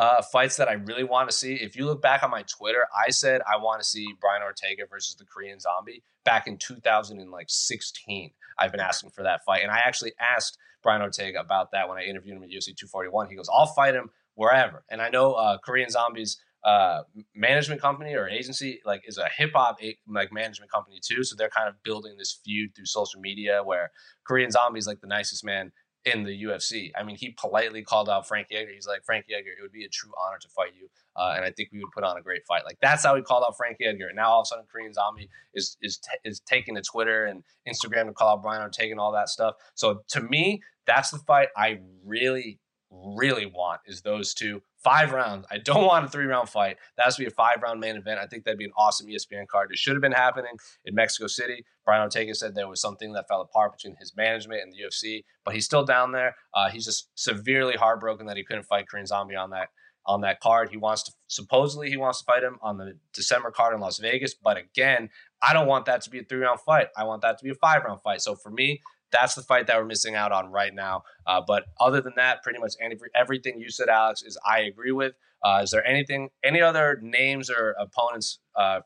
[0.00, 1.56] uh, fights that I really want to see.
[1.56, 4.84] If you look back on my Twitter, I said I want to see Brian Ortega
[4.88, 8.30] versus the Korean Zombie back in 2016.
[8.58, 11.98] I've been asking for that fight, and I actually asked Brian Ortega about that when
[11.98, 13.28] I interviewed him at UFC 241.
[13.28, 17.02] He goes, "I'll fight him wherever." And I know uh, Korean Zombies uh,
[17.34, 21.24] management company or agency like is a hip hop like management company too.
[21.24, 23.90] So they're kind of building this feud through social media where
[24.24, 25.72] Korean Zombies like the nicest man
[26.04, 26.90] in the UFC.
[26.98, 28.72] I mean, he politely called out Frankie Edgar.
[28.72, 31.44] He's like, Frankie Edgar, it would be a true honor to fight you, uh, and
[31.44, 32.64] I think we would put on a great fight.
[32.64, 34.08] Like that's how he called out Frankie Edgar.
[34.08, 37.26] And now all of a sudden, Korean Zombie is is t- is taking to Twitter
[37.26, 39.54] and Instagram to call out Brian Ortega and all that stuff.
[39.74, 42.60] So to me, that's the fight I really,
[42.90, 45.46] really want is those two five rounds.
[45.50, 46.76] I don't want a three round fight.
[46.96, 48.20] That has to be a five round main event.
[48.20, 49.70] I think that'd be an awesome ESPN card.
[49.70, 50.52] It should have been happening
[50.84, 51.64] in Mexico City.
[51.84, 55.24] Brian Ortega said there was something that fell apart between his management and the UFC,
[55.44, 56.36] but he's still down there.
[56.54, 59.68] Uh, he's just severely heartbroken that he couldn't fight Korean Zombie on that
[60.06, 60.70] on that card.
[60.70, 63.98] He wants to supposedly he wants to fight him on the December card in Las
[63.98, 64.34] Vegas.
[64.34, 65.10] But again,
[65.42, 66.88] I don't want that to be a three round fight.
[66.96, 68.22] I want that to be a five round fight.
[68.22, 68.80] So for me,
[69.12, 71.04] that's the fight that we're missing out on right now.
[71.26, 74.92] Uh, but other than that, pretty much any, everything you said, Alex, is I agree
[74.92, 75.14] with.
[75.42, 78.80] Uh, is there anything, any other names or opponents, uh,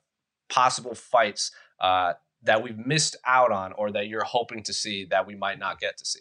[0.49, 5.27] possible fights uh, that we've missed out on, or that you're hoping to see that
[5.27, 6.21] we might not get to see?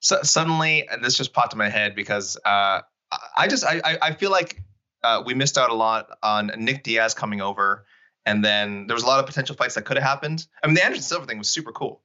[0.00, 2.80] So suddenly, this just popped in my head because uh,
[3.36, 4.60] I just I I feel like
[5.02, 7.86] uh, we missed out a lot on Nick Diaz coming over,
[8.26, 10.46] and then there was a lot of potential fights that could have happened.
[10.62, 12.02] I mean, the Anderson Silva thing was super cool.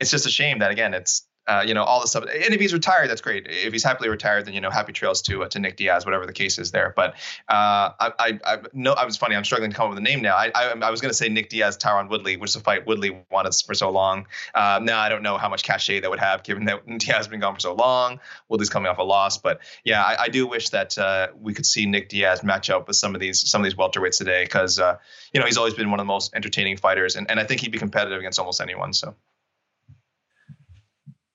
[0.00, 2.24] It's just a shame that again, it's uh, you know, all the stuff.
[2.24, 3.46] And if he's retired, that's great.
[3.48, 6.24] If he's happily retired, then you know, happy trails to uh, to Nick Diaz, whatever
[6.24, 6.92] the case is there.
[6.94, 7.14] But
[7.48, 9.34] uh, I, I, I no, I was funny.
[9.34, 10.36] I'm struggling to come up with a name now.
[10.36, 12.86] I, I, I was going to say Nick Diaz, Tyron Woodley, which is a fight
[12.86, 14.26] Woodley wanted for so long.
[14.54, 17.28] Uh, now I don't know how much cachet that would have, given that Diaz has
[17.28, 18.20] been gone for so long.
[18.48, 21.66] Woodley's coming off a loss, but yeah, I, I do wish that uh, we could
[21.66, 24.78] see Nick Diaz match up with some of these some of these welterweights today, because
[24.78, 24.96] uh,
[25.32, 27.60] you know he's always been one of the most entertaining fighters, and, and I think
[27.62, 28.92] he'd be competitive against almost anyone.
[28.92, 29.16] So.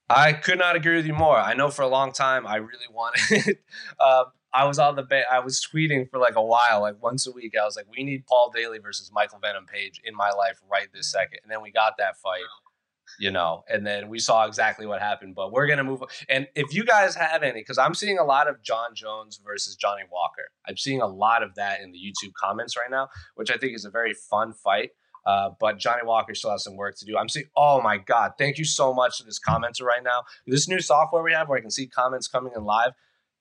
[0.09, 1.37] I could not agree with you more.
[1.37, 3.57] I know for a long time I really wanted.
[3.99, 7.27] uh, I was on the ba- I was tweeting for like a while, like once
[7.27, 7.53] a week.
[7.61, 10.87] I was like, "We need Paul Daley versus Michael Venom Page in my life right
[10.93, 11.39] this second.
[11.43, 12.41] And then we got that fight,
[13.19, 15.35] you know, and then we saw exactly what happened.
[15.35, 16.01] But we're gonna move.
[16.01, 16.07] On.
[16.29, 19.75] And if you guys have any, because I'm seeing a lot of Jon Jones versus
[19.75, 20.49] Johnny Walker.
[20.67, 23.75] I'm seeing a lot of that in the YouTube comments right now, which I think
[23.75, 24.91] is a very fun fight.
[25.27, 27.17] Uh, but Johnny Walker still has some work to do.
[27.17, 30.23] I'm seeing, oh my God, thank you so much to this commenter right now.
[30.47, 32.93] This new software we have where I can see comments coming in live.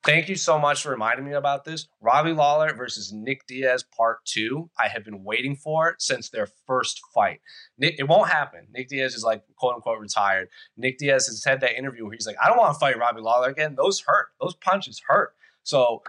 [0.04, 1.88] Thank you so much for reminding me about this.
[2.00, 4.68] Robbie Lawler versus Nick Diaz part two.
[4.78, 7.40] I have been waiting for it since their first fight.
[7.78, 8.66] Nick, it won't happen.
[8.72, 10.48] Nick Diaz is like quote unquote retired.
[10.76, 13.20] Nick Diaz has had that interview where he's like, I don't want to fight Robbie
[13.20, 13.74] Lawler again.
[13.76, 14.28] Those hurt.
[14.40, 15.34] Those punches hurt.
[15.64, 16.02] So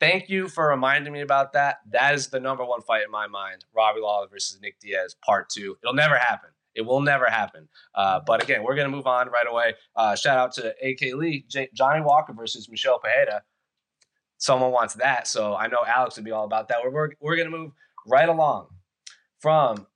[0.00, 1.78] Thank you for reminding me about that.
[1.90, 5.48] That is the number one fight in my mind: Robbie Lawler versus Nick Diaz, part
[5.48, 5.76] two.
[5.82, 6.50] It'll never happen.
[6.74, 7.68] It will never happen.
[7.94, 9.74] Uh, but again, we're gonna move on right away.
[9.96, 13.42] Uh, shout out to AK Lee, J- Johnny Walker versus Michel Pereira.
[14.38, 16.78] Someone wants that, so I know Alex would be all about that.
[16.82, 17.72] We're we're, we're gonna move
[18.06, 18.68] right along
[19.38, 19.86] from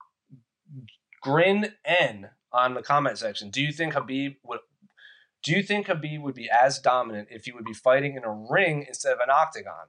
[1.21, 3.49] Grin N on the comment section.
[3.49, 4.61] Do you think Habib would
[5.43, 8.31] do you think Khabib would be as dominant if he would be fighting in a
[8.31, 9.87] ring instead of an octagon?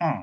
[0.00, 0.22] Hmm.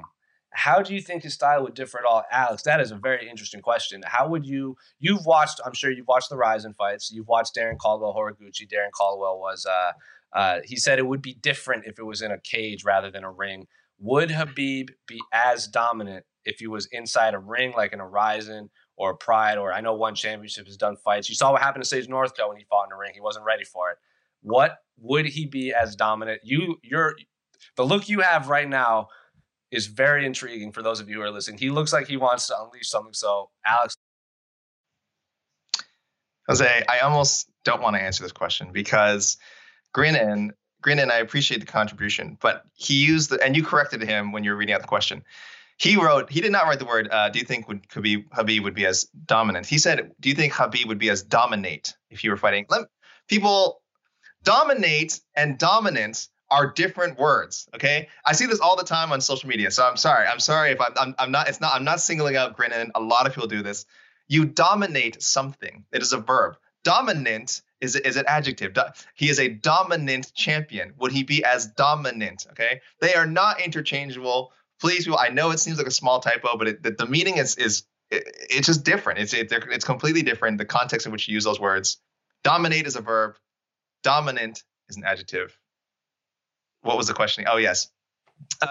[0.51, 2.63] How do you think his style would differ at all, Alex?
[2.63, 4.01] That is a very interesting question.
[4.05, 4.77] How would you?
[4.99, 5.61] You've watched.
[5.63, 7.11] I'm sure you've watched the Rizin fights.
[7.11, 8.67] You've watched Darrion Caldwell, Horiguchi.
[8.67, 9.65] Darrion Caldwell was.
[9.65, 9.91] Uh,
[10.33, 13.23] uh, he said it would be different if it was in a cage rather than
[13.23, 13.67] a ring.
[13.99, 18.69] Would Habib be as dominant if he was inside a ring, like in a Rizin
[18.95, 21.29] or Pride, or I know one championship has done fights.
[21.29, 23.11] You saw what happened to Sage Northcutt when he fought in the ring.
[23.13, 23.97] He wasn't ready for it.
[24.41, 26.41] What would he be as dominant?
[26.43, 27.15] You, you're
[27.75, 29.07] the look you have right now
[29.71, 31.57] is very intriguing for those of you who are listening.
[31.57, 33.13] He looks like he wants to unleash something.
[33.13, 33.95] So, Alex.
[36.47, 39.37] Jose, I almost don't want to answer this question because
[39.95, 40.49] Grinnin,
[40.83, 44.51] Grinnin, I appreciate the contribution, but he used the, and you corrected him when you
[44.51, 45.23] were reading out the question.
[45.77, 48.63] He wrote, he did not write the word, uh, do you think would Khabib, Habib
[48.63, 49.67] would be as dominant?
[49.67, 52.65] He said, do you think Habib would be as dominate if you were fighting?
[52.67, 52.87] Let,
[53.27, 53.81] people
[54.43, 57.67] dominate and dominance are different words.
[57.75, 59.71] Okay, I see this all the time on social media.
[59.71, 60.27] So I'm sorry.
[60.27, 61.49] I'm sorry if I'm, I'm, I'm not.
[61.49, 61.73] It's not.
[61.75, 62.89] I'm not singling out Grinnin.
[62.95, 63.85] A lot of people do this.
[64.27, 65.85] You dominate something.
[65.91, 66.57] It is a verb.
[66.83, 68.75] Dominant is is an adjective.
[69.15, 70.93] He is a dominant champion.
[70.99, 72.47] Would he be as dominant?
[72.51, 74.51] Okay, they are not interchangeable.
[74.81, 75.19] Please, people.
[75.19, 77.83] I know it seems like a small typo, but it, the, the meaning is is
[78.09, 79.19] it, it's just different.
[79.19, 80.57] It's it, it's completely different.
[80.57, 81.97] The context in which you use those words.
[82.43, 83.35] Dominate is a verb.
[84.03, 85.57] Dominant is an adjective.
[86.81, 87.45] What was the question?
[87.47, 87.89] Oh, yes.
[88.61, 88.67] Uh,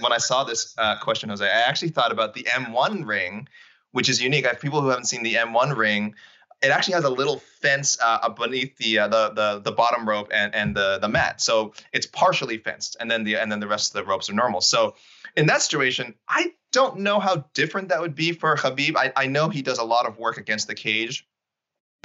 [0.00, 3.48] when I saw this uh, question, Jose, I actually thought about the M1 ring,
[3.90, 4.46] which is unique.
[4.46, 6.14] I have people who haven't seen the M1 ring.
[6.62, 10.28] It actually has a little fence uh, beneath the, uh, the the the bottom rope
[10.30, 13.66] and and the the mat, so it's partially fenced, and then the and then the
[13.66, 14.60] rest of the ropes are normal.
[14.60, 14.94] So
[15.36, 18.94] in that situation, I don't know how different that would be for Khabib.
[18.96, 21.26] I, I know he does a lot of work against the cage,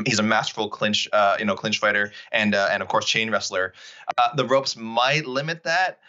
[0.04, 3.32] He's a masterful clinch, uh, you know, clinch fighter, and uh, and of course chain
[3.32, 3.74] wrestler.
[4.18, 6.00] Uh, the ropes might limit that.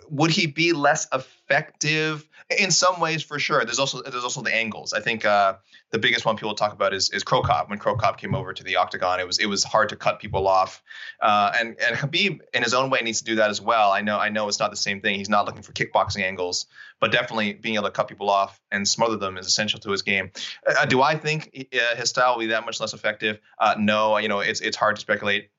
[0.00, 3.22] Uh, would he be less effective in some ways?
[3.22, 3.64] For sure.
[3.64, 4.92] There's also there's also the angles.
[4.92, 5.54] I think uh,
[5.90, 7.70] the biggest one people talk about is is Cro Cop.
[7.70, 10.20] When Cro Cop came over to the octagon, it was it was hard to cut
[10.20, 10.82] people off.
[11.20, 13.90] Uh, and and Khabib in his own way needs to do that as well.
[13.92, 15.16] I know I know it's not the same thing.
[15.16, 16.66] He's not looking for kickboxing angles
[17.00, 20.02] but definitely being able to cut people off and smother them is essential to his
[20.02, 20.30] game.
[20.66, 23.40] Uh, do I think uh, his style will be that much less effective?
[23.58, 25.50] Uh, no, you know it's it's hard to speculate.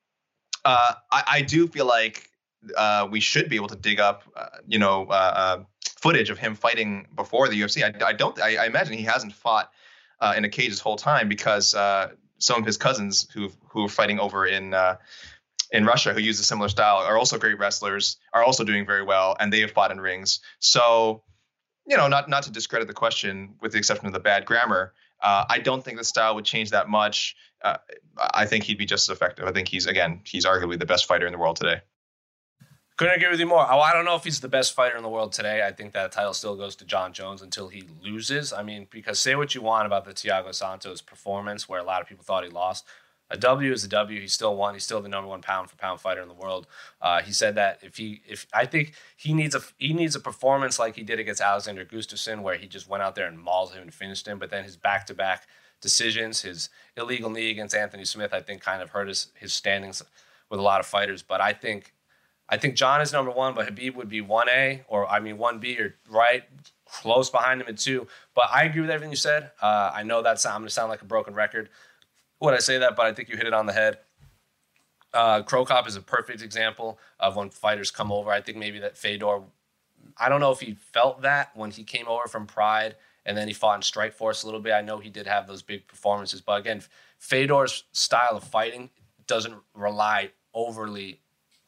[0.64, 2.30] Uh, I, I do feel like
[2.76, 5.64] uh, we should be able to dig up, uh, you know, uh, uh,
[5.98, 7.84] footage of him fighting before the UFC.
[7.84, 8.40] I, I don't.
[8.40, 9.72] I, I, imagine he hasn't fought
[10.20, 13.86] uh, in a cage this whole time because uh, some of his cousins who who
[13.86, 14.74] are fighting over in
[15.72, 19.04] in Russia who use a similar style are also great wrestlers, are also doing very
[19.04, 20.42] well, and they have fought in rings.
[20.60, 21.24] So,
[21.88, 24.94] you know, not not to discredit the question, with the exception of the bad grammar,
[25.22, 27.36] uh, I don't think the style would change that much.
[27.64, 27.78] Uh,
[28.18, 29.46] I think he'd be just as effective.
[29.46, 31.82] I think he's again, he's arguably the best fighter in the world today.
[33.02, 33.66] Couldn't agree with you more.
[33.68, 35.66] Oh, I don't know if he's the best fighter in the world today.
[35.66, 38.54] I think that title still goes to Jon Jones until he loses.
[38.54, 42.04] I mean, because say what you want about the Thiago Santos performance, where a lot
[42.04, 42.86] of people thought he lost
[43.32, 44.22] a W is a W.
[44.22, 44.76] He still won.
[44.76, 46.68] He's still the number one pound for pound fighter in the world.
[47.02, 50.20] Uh, he said that if he, if I think he needs a he needs a
[50.20, 53.74] performance like he did against Alexander Gustafsson, where he just went out there and mauled
[53.74, 54.38] him and finished him.
[54.38, 55.48] But then his back to back
[55.82, 60.04] decisions, his illegal knee against Anthony Smith, I think kind of hurt his his standings
[60.50, 61.24] with a lot of fighters.
[61.24, 61.94] But I think
[62.52, 65.38] I think Jon is number one, but Habib would be one A or I mean
[65.38, 66.44] one B or right
[66.86, 68.08] close behind him at two.
[68.36, 69.52] But I agree with everything you said.
[69.62, 71.70] Uh, I know that I'm going to sound like a broken record
[72.40, 74.00] when I say that, but I think you hit it on the head.
[75.14, 78.30] Uh, Cro Cop is a perfect example of when fighters come over.
[78.32, 79.42] I think maybe that Fedor,
[80.18, 83.48] I don't know if he felt that when he came over from Pride and then
[83.48, 84.74] he fought in Strikeforce a little bit.
[84.74, 86.82] I know he did have those big performances, but again,
[87.18, 88.90] Fedor's style of fighting
[89.28, 91.22] doesn't rely overly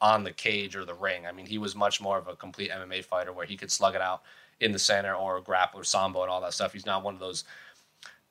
[0.04, 1.26] on the cage or the ring.
[1.26, 3.96] I mean, he was much more of a complete MMA fighter where he could slug
[3.96, 4.22] it out
[4.60, 6.74] in the center or grapple or sambo and all that stuff.
[6.74, 7.46] He's not one of those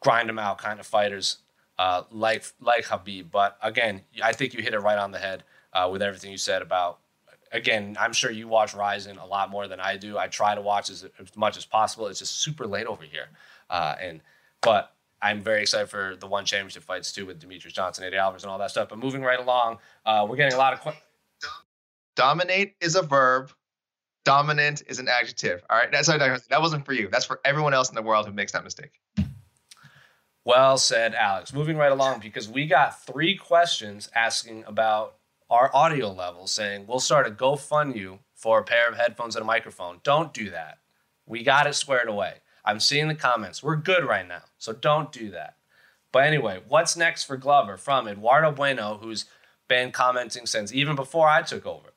[0.00, 1.38] grind him out kind of fighters
[1.78, 3.30] uh, like like Khabib.
[3.30, 6.36] But again, I think you hit it right on the head uh, with everything you
[6.36, 6.98] said about.
[7.52, 10.18] Again, I'm sure you watch Rizin a lot more than I do.
[10.18, 12.06] I try to watch as, as much as possible.
[12.06, 13.28] It's just super late over here,
[13.70, 14.20] uh, and
[14.60, 18.42] but I'm very excited for the one championship fights too with Demetrious Johnson, Eddie Alvarez,
[18.42, 18.90] and all that stuff.
[18.90, 20.80] But moving right along, uh, we're getting a lot of.
[20.80, 21.04] questions.
[22.16, 23.52] Dominate is a verb.
[24.24, 25.62] Dominant is an adjective.
[25.68, 27.08] All right, that's that wasn't for you.
[27.08, 29.00] That's for everyone else in the world who makes that mistake.
[30.44, 31.52] Well said, Alex.
[31.52, 35.16] Moving right along because we got three questions asking about
[35.50, 39.46] our audio level, saying we'll start a GoFundMe for a pair of headphones and a
[39.46, 40.00] microphone.
[40.02, 40.78] Don't do that.
[41.26, 42.34] We got it squared away.
[42.64, 43.62] I'm seeing the comments.
[43.62, 45.56] We're good right now, so don't do that.
[46.12, 49.26] But anyway, what's next for Glover from Eduardo Bueno, who's
[49.68, 51.91] been commenting since even before I took over.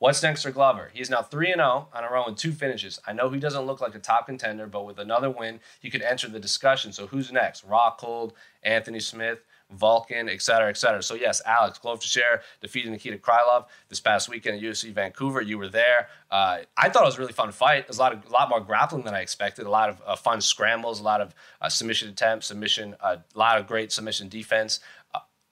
[0.00, 0.92] What's next for Glover?
[0.94, 3.00] He's now 3 0 on a run with two finishes.
[3.04, 6.02] I know he doesn't look like a top contender, but with another win, he could
[6.02, 6.92] enter the discussion.
[6.92, 7.68] So who's next?
[7.68, 8.32] Rockhold,
[8.62, 9.40] Anthony Smith,
[9.76, 11.02] Volkan, et cetera, et cetera.
[11.02, 15.42] So yes, Alex Glover Teixeira defeated Nikita Krylov this past weekend at UFC Vancouver.
[15.42, 16.08] You were there.
[16.30, 17.88] Uh, I thought it was a really fun fight.
[17.88, 19.66] There's a lot of a lot more grappling than I expected.
[19.66, 23.38] A lot of uh, fun scrambles, a lot of uh, submission attempts, submission, uh, a
[23.38, 24.78] lot of great submission defense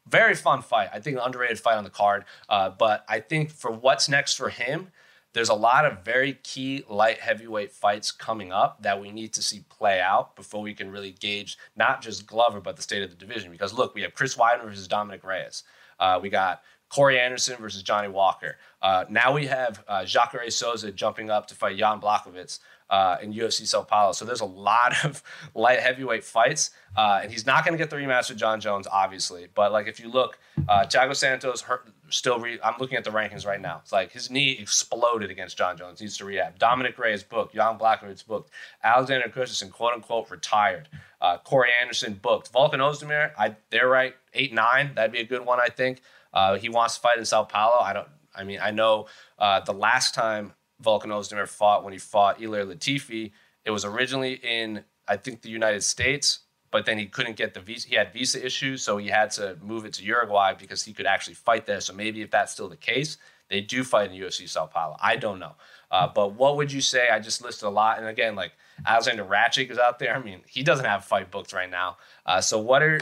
[0.08, 0.90] very fun fight.
[0.92, 2.24] I think an underrated fight on the card.
[2.48, 4.88] Uh, but I think for what's next for him,
[5.32, 9.42] there's a lot of very key light heavyweight fights coming up that we need to
[9.42, 13.10] see play out before we can really gauge not just Glover but the state of
[13.10, 13.50] the division.
[13.50, 15.64] Because look, we have Chris Weidman versus Dominick Reyes.
[16.00, 18.56] Uh, we got Corey Anderson versus Johnny Walker.
[18.80, 23.32] Uh, now we have uh, Jacare Souza jumping up to fight Jan Blachowicz uh, in
[23.32, 24.12] UFC Sao Paulo.
[24.12, 25.22] So there's a lot of
[25.54, 28.86] light heavyweight fights, uh, and he's not going to get the rematch with Jon Jones,
[28.90, 29.46] obviously.
[29.54, 32.38] But like if you look, uh, Thiago Santos hurt, still.
[32.38, 33.80] Re- I'm looking at the rankings right now.
[33.82, 35.98] It's like his knee exploded against Jon Jones.
[35.98, 36.58] He needs to rehab.
[36.58, 37.54] Dominick Reyes booked.
[37.54, 38.50] Jan Blachowicz booked.
[38.82, 40.88] Alexander Gustafsson, quote unquote, retired.
[41.20, 42.52] Uh, Corey Anderson booked.
[42.52, 44.92] Volkan Ozdemir, I they're right eight nine.
[44.94, 46.02] That'd be a good one, I think.
[46.32, 47.80] Uh, he wants to fight in Sao Paulo.
[47.80, 48.08] I don't.
[48.34, 49.06] I mean, I know
[49.38, 53.32] uh, the last time Volkan Ozdemir fought when he fought Ilir Latifi.
[53.64, 57.60] It was originally in, I think, the United States, but then he couldn't get the
[57.60, 57.88] visa.
[57.88, 61.06] He had visa issues, so he had to move it to Uruguay because he could
[61.06, 61.80] actually fight there.
[61.80, 64.96] So maybe if that's still the case, they do fight in the UFC Sao Paulo.
[65.00, 65.54] I don't know.
[65.90, 67.08] Uh, but what would you say?
[67.08, 67.98] I just listed a lot.
[67.98, 68.52] And again, like
[68.84, 70.14] Alexander Rakic is out there.
[70.14, 71.96] I mean, he doesn't have a fight booked right now.
[72.24, 73.00] Uh, so what are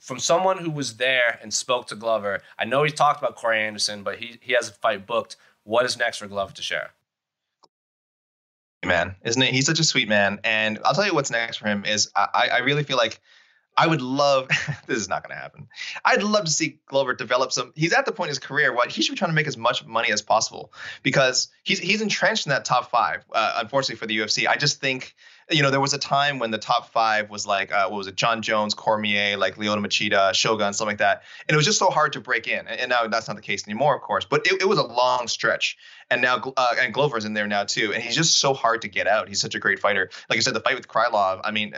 [0.00, 2.40] from someone who was there and spoke to Glover?
[2.58, 5.36] I know he talked about Corey Anderson, but he he has a fight booked.
[5.64, 6.90] What is next for Glover Teixeira?
[8.84, 9.52] Man, isn't it?
[9.54, 10.40] He's such a sweet man.
[10.44, 13.20] And I'll tell you what's next for him is I, I really feel like
[13.76, 14.48] I would love
[14.86, 15.68] this is not going to happen.
[16.04, 17.72] I'd love to see Glover develop some.
[17.74, 19.56] He's at the point in his career what he should be trying to make as
[19.56, 23.24] much money as possible because he's he's entrenched in that top five.
[23.32, 25.14] Uh, unfortunately for the UFC, I just think
[25.50, 28.06] you know there was a time when the top five was like uh, what was
[28.06, 31.78] it, Jon Jones, Cormier, like Lyoto Machida, Shogun, something like that, and it was just
[31.78, 32.66] so hard to break in.
[32.66, 34.26] And, now that's not the case anymore, of course.
[34.26, 35.78] But it, it was a long stretch,
[36.10, 38.88] and now uh, and Glover's in there now too, and he's just so hard to
[38.88, 39.28] get out.
[39.28, 40.10] He's such a great fighter.
[40.28, 41.40] Like I said, the fight with Krylov.
[41.44, 41.74] I mean.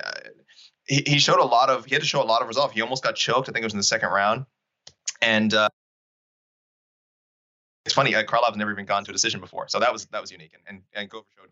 [0.87, 2.73] He, he showed a lot of he had to show a lot of resolve.
[2.73, 3.49] He almost got choked.
[3.49, 4.45] I think it was in the second round,
[5.23, 5.69] and uh,
[7.87, 8.15] it's funny.
[8.15, 10.53] Uh, Krylov's never even gone to a decision before, so that was that was unique.
[10.55, 11.49] And and, and Glover showed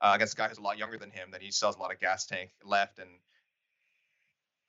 [0.00, 1.78] uh, against a guy who's a lot younger than him that he still has a
[1.78, 3.08] lot of gas tank left, and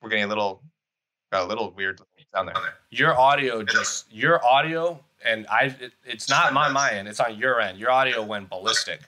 [0.02, 0.64] we're getting a little
[1.32, 2.00] a little weird
[2.34, 2.56] down there.
[2.90, 5.76] Your audio just your audio, and I.
[5.80, 7.08] It, it's not my my end.
[7.08, 7.80] It's on your end.
[7.80, 9.02] Your audio went ballistic.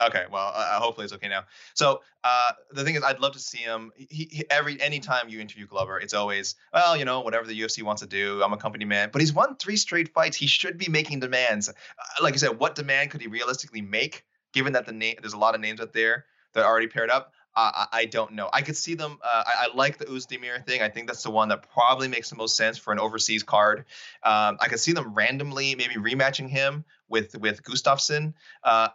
[0.00, 1.42] Okay, well, uh, uh, hopefully it's okay now.
[1.74, 3.90] So uh, the thing is, I'd love to see him.
[3.96, 7.82] He, he, every anytime you interview Glover, it's always, well, you know, whatever the UFC
[7.82, 8.40] wants to do.
[8.42, 10.36] I'm a company man, but he's won three straight fights.
[10.36, 11.68] He should be making demands.
[11.68, 11.72] Uh,
[12.22, 15.38] like I said, what demand could he realistically make, given that the name there's a
[15.38, 17.32] lot of names out there that are already paired up?
[17.56, 18.48] I, I don't know.
[18.52, 19.18] I could see them.
[19.22, 20.80] Uh, I, I, like the Oezdemir thing.
[20.80, 23.80] I think that's the one that probably makes the most sense for an overseas card.
[24.22, 28.34] Um, I could see them randomly maybe rematching him with with Gustafsson.
[28.62, 28.88] Uh,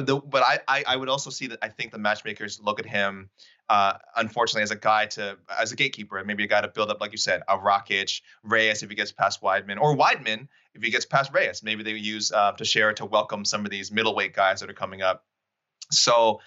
[0.00, 2.86] the, but I, I, I would also see that I think the matchmakers look at
[2.86, 3.30] him,
[3.68, 6.90] uh, unfortunately, as a guy to as a gatekeeper, and maybe a guy to build
[6.90, 10.82] up, like you said, a Rakic, Reyes if he gets past Weidman, or Weidman if
[10.82, 11.62] he gets past Reyes.
[11.62, 15.02] Maybe they use uh, Teixeira to welcome some of these middleweight guys that are coming
[15.02, 15.24] up.
[15.90, 16.40] So.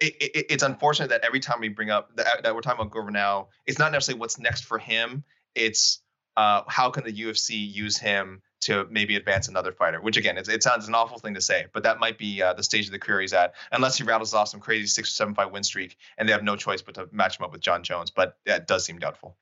[0.00, 3.12] It, it, it's unfortunate that every time we bring up that, that we're talking about
[3.12, 5.24] now, it's not necessarily what's next for him.
[5.54, 6.00] It's
[6.36, 10.62] uh, how can the UFC use him to maybe advance another fighter, which again, it
[10.62, 12.98] sounds an awful thing to say, but that might be uh, the stage of the
[12.98, 15.96] career he's at, unless he rattles off some crazy six or seven fight win streak
[16.18, 18.10] and they have no choice but to match him up with Jon Jones.
[18.10, 19.36] But that does seem doubtful.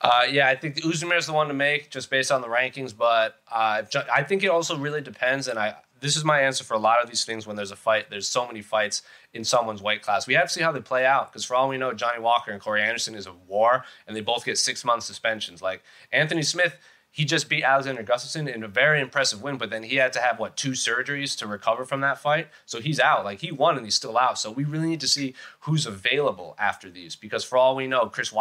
[0.00, 2.94] Uh, yeah, I think Oezdemir is the one to make just based on the rankings,
[2.96, 3.82] but uh,
[4.14, 5.48] I think it also really depends.
[5.48, 7.76] And I this is my answer for a lot of these things when there's a
[7.76, 8.10] fight.
[8.10, 10.26] There's so many fights in someone's weight class.
[10.26, 12.50] We have to see how they play out because for all we know, Johnny Walker
[12.50, 15.62] and Corey Anderson is a war, and they both get six month suspensions.
[15.62, 15.82] Like
[16.12, 16.76] Anthony Smith
[17.16, 20.20] he just beat Alexander Gustafsson in a very impressive win, but then he had to
[20.20, 22.48] have what two surgeries to recover from that fight.
[22.66, 23.24] So he's out.
[23.24, 24.38] Like he won and he's still out.
[24.38, 28.10] So we really need to see who's available after these because for all we know,
[28.10, 28.34] Chris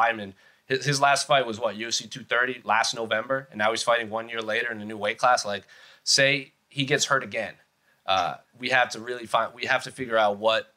[0.66, 4.28] his, his last fight was what UFC 230 last November, and now he's fighting one
[4.28, 5.46] year later in a new weight class.
[5.46, 5.64] Like,
[6.04, 7.54] say he gets hurt again,
[8.06, 9.54] uh, we have to really find.
[9.54, 10.74] We have to figure out what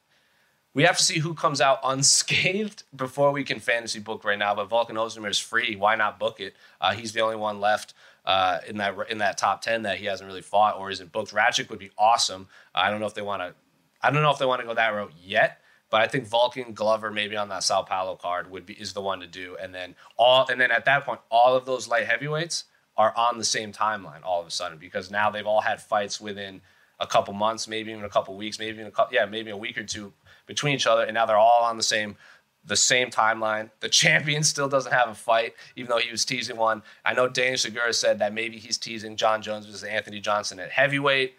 [0.74, 4.54] we have to see who comes out unscathed before we can fantasy book right now.
[4.54, 5.74] But Volkan Oezdemir is free.
[5.74, 6.54] Why not book it?
[6.80, 10.04] Uh, he's the only one left uh, in that in that top ten that he
[10.04, 11.34] hasn't really fought or isn't booked.
[11.34, 12.46] Rakic would be awesome.
[12.72, 13.54] I don't know if they want to.
[14.00, 15.60] I don't know if they want to go that route yet.
[15.90, 19.00] But I think Volkan Glover maybe on that Sao Paulo card would be is the
[19.00, 19.56] one to do.
[19.60, 22.64] And then all and then at that point, all of those light heavyweights
[22.98, 26.20] are on the same timeline all of a sudden because now they've all had fights
[26.20, 26.60] within
[27.00, 29.56] a couple months, maybe even a couple weeks, maybe even a couple, yeah, maybe a
[29.56, 30.12] week or two
[30.46, 32.16] between each other, and now they're all on the same
[32.64, 33.70] the same timeline.
[33.80, 36.82] The champion still doesn't have a fight, even though he was teasing one.
[37.04, 40.70] I know Daniel Segura said that maybe he's teasing Jon Jones versus Anthony Johnson at
[40.70, 41.34] heavyweight.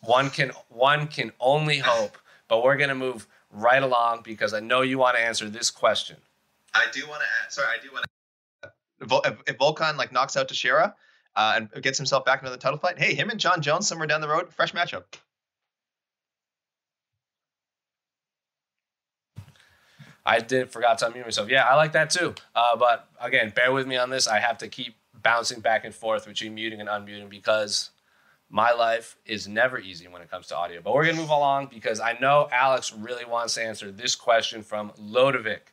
[0.00, 2.16] One can one can only hope,
[2.48, 6.16] but we're gonna move right along because I know you want to answer this question.
[6.72, 7.52] I do want to.
[7.54, 8.13] Sorry, I do want to.
[9.00, 10.94] If, Volkan like knocks out Teixeira
[11.36, 14.06] uh, and gets himself back into the title fight, hey, him and Jon Jones somewhere
[14.06, 15.04] down the road, fresh matchup.
[20.26, 21.50] I did forgot to unmute myself.
[21.50, 22.34] Yeah, I like that too.
[22.54, 24.26] Uh, but again, bear with me on this.
[24.26, 27.90] I have to keep bouncing back and forth between muting and unmuting because
[28.48, 30.80] my life is never easy when it comes to audio.
[30.80, 34.62] But we're gonna move along because I know Alex really wants to answer this question
[34.62, 35.72] from Lodovic,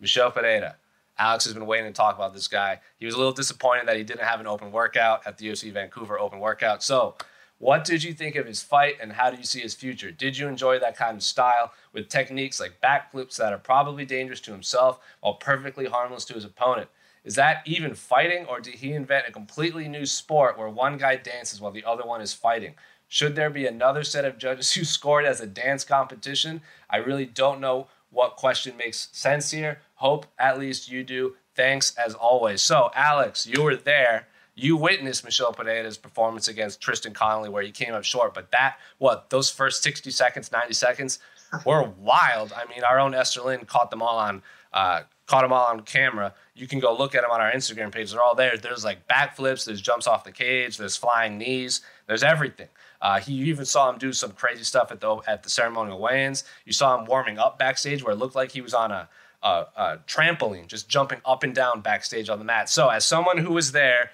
[0.00, 0.76] Michel Pereira.
[1.22, 2.80] Alex has been waiting to talk about this guy.
[2.98, 5.72] He was a little disappointed that he didn't have an open workout at the UFC
[5.72, 6.82] Vancouver Open Workout.
[6.82, 7.14] So
[7.58, 10.10] what did you think of his fight and how do you see his future?
[10.10, 14.40] Did you enjoy that kind of style with techniques like backflips that are probably dangerous
[14.40, 16.90] to himself while perfectly harmless to his opponent?
[17.22, 21.14] Is that even fighting or did he invent a completely new sport where one guy
[21.14, 22.74] dances while the other one is fighting?
[23.06, 26.62] Should there be another set of judges who scored as a dance competition?
[26.90, 29.80] I really don't know what question makes sense here.
[30.02, 31.34] Hope at least you do.
[31.54, 32.60] Thanks as always.
[32.60, 37.70] So, Alex, you were there you witnessed Michel Pereira's performance against Tristan Connelly where he
[37.70, 41.18] came up short, but that what those first 60 seconds, 90 seconds
[41.64, 42.52] were wild.
[42.52, 45.80] I mean, our own Esther Lin caught them all on uh, caught them all on
[45.80, 46.34] camera.
[46.54, 48.10] You can go look at them on our Instagram page.
[48.12, 48.56] They're all there.
[48.56, 52.68] There's like backflips, there's jumps off the cage, there's flying knees, there's everything.
[53.00, 56.44] Uh, he even saw him do some crazy stuff at the at the ceremonial weigh-ins.
[56.66, 59.08] You saw him warming up backstage where it looked like he was on a,
[59.42, 62.68] trampoline, just jumping up and down backstage on the mat.
[62.68, 64.10] So, as someone who was there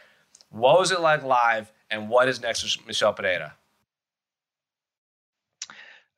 [0.50, 3.54] what was it like live, and what is next for Michel Pereira?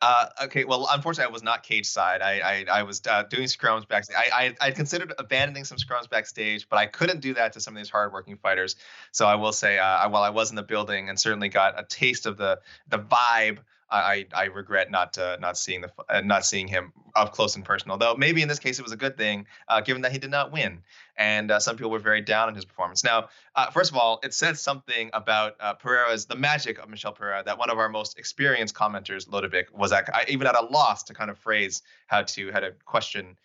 [0.03, 2.23] Uh, okay, well, unfortunately, I was not cage side.
[2.23, 4.17] I I, I was uh, doing scrums backstage.
[4.17, 7.75] I, I I considered abandoning some scrums backstage, but I couldn't do that to some
[7.75, 8.77] of these hardworking fighters.
[9.13, 11.85] So I will say, uh, while I was in the building and certainly got a
[11.85, 13.59] taste of the the vibe
[13.91, 17.65] I I regret not uh, not seeing the uh, not seeing him up close and
[17.65, 17.99] personal.
[17.99, 20.31] Though maybe in this case it was a good thing, uh, given that he did
[20.31, 20.83] not win,
[21.17, 23.03] and uh, some people were very down on his performance.
[23.03, 27.13] Now, uh, first of all, it says something about uh, Pereira's the magic of Michel
[27.13, 31.03] Pereira that one of our most experienced commenters, Lodovic, was at, even at a loss
[31.05, 33.37] to kind of phrase how to how to question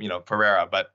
[0.00, 0.92] you know Pereira, but.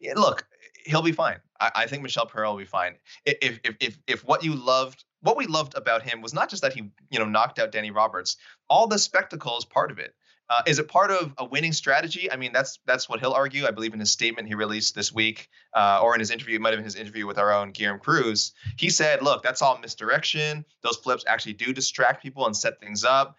[0.00, 0.46] Yeah, look,
[0.84, 1.38] he'll be fine.
[1.60, 2.96] I, I, think Michel Pereira will be fine.
[3.24, 6.62] If, if if if what you loved what we loved about him was not just
[6.62, 8.36] that he, you know, knocked out Danny Roberts.
[8.68, 10.14] All the spectacle is part of it.
[10.50, 12.30] Uh, is it part of a winning strategy?
[12.30, 13.66] I mean, that's that's what he'll argue.
[13.66, 16.60] I believe in his statement he released this week, uh, or in his interview, it
[16.60, 18.52] might have been his interview with our own Guilherme Cruz.
[18.76, 20.64] He said, "Look, that's all misdirection.
[20.82, 23.36] Those flips actually do distract people and set things up."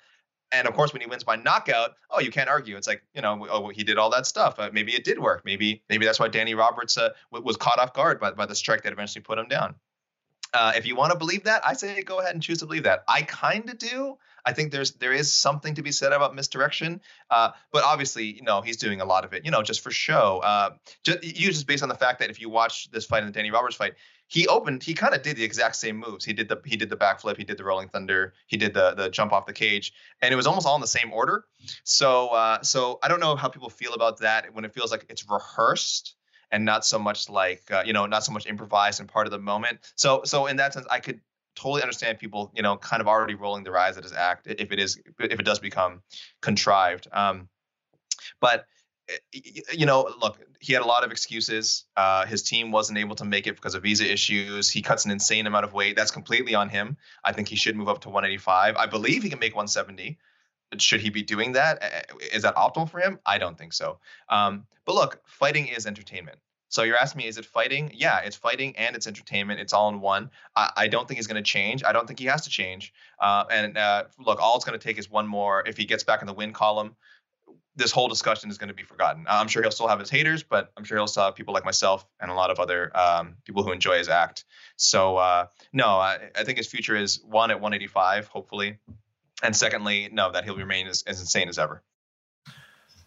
[0.54, 2.78] And of course, when he wins by knockout, oh, you can't argue.
[2.78, 4.58] It's like you know, oh, he did all that stuff.
[4.58, 5.44] Uh, maybe it did work.
[5.44, 8.84] Maybe maybe that's why Danny Roberts uh, was caught off guard by, by the strike
[8.84, 9.76] that eventually put him down.
[10.54, 12.84] Uh, if you want to believe that, I say go ahead and choose to believe
[12.84, 13.04] that.
[13.08, 14.18] I kind of do.
[14.46, 18.42] I think there's there is something to be said about misdirection, uh, but obviously, you
[18.42, 20.40] know, he's doing a lot of it, you know, just for show.
[20.44, 20.72] Uh,
[21.04, 23.38] just, you just based on the fact that if you watch this fight and the
[23.38, 23.94] Danny Roberts fight,
[24.28, 26.26] he opened, he kind of did the exact same moves.
[26.26, 28.94] He did the he did the backflip, he did the rolling thunder, he did the
[28.96, 31.46] the jump off the cage, and it was almost all in the same order.
[31.84, 35.06] So uh, so I don't know how people feel about that when it feels like
[35.10, 36.16] it's rehearsed
[36.52, 39.32] and not so much like uh, you know not so much improvised and part of
[39.32, 39.80] the moment.
[39.96, 41.22] So so in that sense, I could
[41.56, 44.72] totally understand people you know kind of already rolling their eyes at his act if
[44.72, 46.02] it is if it does become
[46.42, 47.08] contrived.
[47.12, 47.50] Um,
[48.40, 48.66] but
[49.10, 49.42] eh,
[49.74, 51.86] you know, look, he had a lot of excuses.
[51.98, 54.70] Uh, his team wasn't able to make it because of visa issues.
[54.70, 55.96] He cuts an insane amount of weight.
[55.96, 56.98] That's completely on him.
[57.24, 58.76] I think he should move up to 185.
[58.76, 60.18] I believe he can make 170
[60.80, 62.08] should he be doing that?
[62.34, 63.20] Is that optimal for him?
[63.26, 64.00] I don't think so.
[64.30, 66.40] Um, but look, fighting is entertainment.
[66.70, 67.92] So you're asking me, is it fighting?
[67.94, 69.60] Yeah, it's fighting and it's entertainment.
[69.60, 70.32] It's all in one.
[70.56, 71.84] I, I don't think he's going to change.
[71.84, 72.94] I don't think he has to change.
[73.20, 75.64] Uh, and uh, look, all it's going to take is one more.
[75.68, 76.96] If he gets back in the win column,
[77.76, 79.26] this whole discussion is going to be forgotten.
[79.30, 81.66] I'm sure he'll still have his haters, but I'm sure he'll still have people like
[81.66, 84.46] myself and a lot of other um, people who enjoy his act.
[84.78, 88.78] So uh, no, I, I think his future is one at 185, hopefully,
[89.42, 91.82] and secondly, no, that he'll remain as, as insane as ever.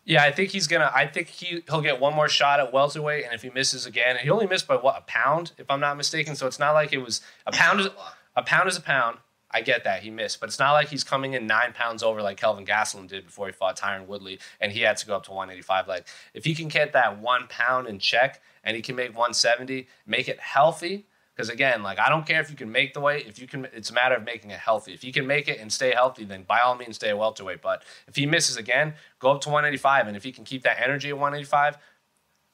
[0.04, 0.90] Yeah, I think he's gonna.
[0.94, 4.16] I think he he'll get one more shot at welterweight, and if he misses again,
[4.18, 6.36] he only missed by what a pound, if I'm not mistaken.
[6.36, 7.80] So it's not like it was a pound.
[7.80, 7.88] Is,
[8.36, 9.18] a pound is a pound.
[9.50, 12.20] I get that he missed, but it's not like he's coming in nine pounds over
[12.20, 15.24] like Kelvin Gastelum did before he fought Tyron Woodley, and he had to go up
[15.24, 15.88] to 185.
[15.88, 19.86] Like if he can get that one pound in check, and he can make 170,
[20.06, 23.26] make it healthy, because again, like I don't care if you can make the weight.
[23.26, 24.92] If you can, it's a matter of making it healthy.
[24.92, 27.60] If you can make it and stay healthy, then by all means stay a welterweight.
[27.60, 30.06] But if he misses again, go up to 185.
[30.06, 31.78] And if he can keep that energy at 185,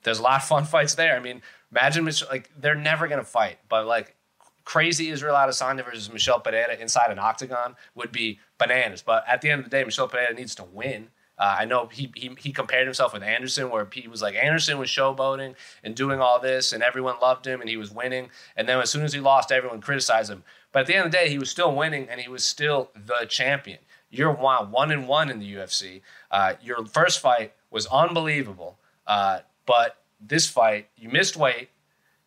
[0.02, 1.16] there's a lot of fun fights there.
[1.16, 4.16] I mean, imagine like they're never gonna fight, but like
[4.64, 9.02] crazy Israel Adesanya versus Michel Pereira inside an octagon would be bananas.
[9.02, 11.08] But at the end of the day, Michel Pereira needs to win.
[11.40, 14.76] Uh, I know he, he he compared himself with Anderson, where he was like Anderson
[14.76, 18.28] was showboating and doing all this, and everyone loved him, and he was winning.
[18.56, 20.44] And then as soon as he lost, everyone criticized him.
[20.70, 22.90] But at the end of the day, he was still winning, and he was still
[22.94, 23.78] the champion.
[24.10, 26.02] You're one one and one in the UFC.
[26.30, 31.70] Uh, your first fight was unbelievable, uh, but this fight you missed weight.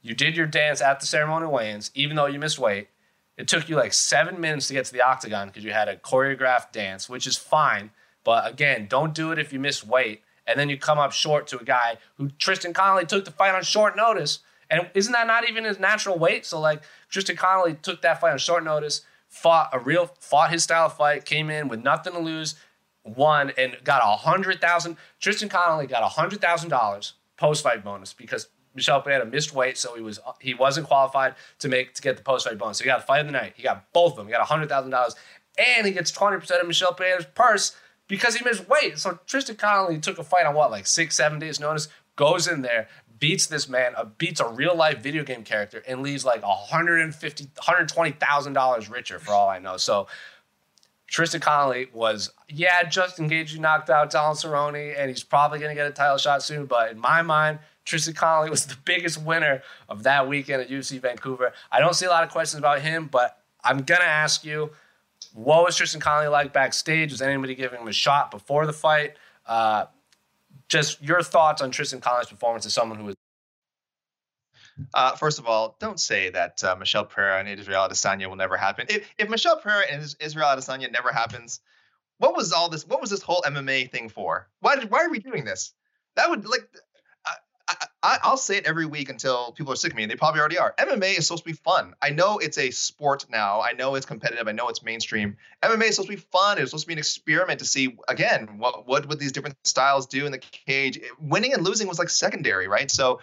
[0.02, 2.88] You did your dance at the ceremonial weigh-ins, even though you missed weight.
[3.38, 5.96] It took you like seven minutes to get to the octagon because you had a
[5.98, 7.92] choreographed dance, which is fine
[8.24, 10.24] but again, don't do it if you miss weight.
[10.46, 13.56] And then you come up short to a guy who Tristan Connelly took the fight
[13.56, 14.40] on short notice.
[14.70, 16.46] And isn't that not even his natural weight?
[16.46, 20.64] So like Tristan Connelly took that fight on short notice, fought a real fought his
[20.64, 22.56] style of fight, came in with nothing to lose,
[23.04, 24.98] won, and got a hundred thousand.
[25.20, 29.78] Tristan Connelly got a hundred thousand dollars post fight bonus because Michel Pereira missed weight,
[29.78, 32.80] so he was he wasn't qualified to make to get the post fight bonus.
[32.80, 33.54] So he got a fight of the night.
[33.56, 34.28] He got both of them.
[34.28, 35.16] He got hundred thousand dollars,
[35.58, 37.76] and he gets twenty percent of Michel Pereira's purse
[38.08, 38.98] because he missed weight.
[39.00, 42.62] So Tristan Connelly took a fight on what, like six, seven days' notice, goes in
[42.62, 42.88] there,
[43.20, 48.92] beats this man, beats a real life video game character, and leaves like $150,000, $120,000
[48.92, 49.78] richer for all I know.
[49.78, 50.08] So
[51.08, 55.76] Tristan Connelly was, yeah, Justin Gaethje knocked out Donald Cerrone, and he's probably going to
[55.76, 56.66] get a title shot soon.
[56.66, 61.00] But in my mind, Tristan Connelly was the biggest winner of that weekend at UFC
[61.00, 61.54] Vancouver.
[61.72, 64.72] I don't see a lot of questions about him, but I'm going to ask you
[65.34, 67.12] what was Tristan Connelly like backstage?
[67.12, 69.16] Was anybody giving him a shot before the fight?
[69.46, 69.86] Uh,
[70.70, 73.16] just your thoughts on Tristan Connelly's performance as someone who was.
[74.94, 78.58] Uh, first of all, don't say that uh, Michel Pereira and Israel Adesanya will never
[78.58, 78.88] happen.
[78.90, 81.60] If, if Michel Pereira and Israel Adesanya never happens,
[82.18, 82.88] what was all this?
[82.88, 84.50] What was this whole MMA thing for?
[84.62, 85.74] Why did, why are we doing this?
[86.16, 86.68] That would like,
[88.04, 90.42] I, will say it every week until people are sick of me, and they probably
[90.42, 90.76] already are.
[90.78, 91.96] MMA is supposed to be fun.
[92.02, 93.62] I know it's a sport now.
[93.62, 94.46] I know it's competitive.
[94.46, 95.38] I know it's mainstream.
[95.64, 96.58] MMA is supposed to be fun.
[96.58, 100.06] It's supposed to be an experiment to see again what what would these different styles
[100.08, 101.00] do in the cage.
[101.18, 102.92] Winning and losing was like secondary, right?
[102.92, 103.22] So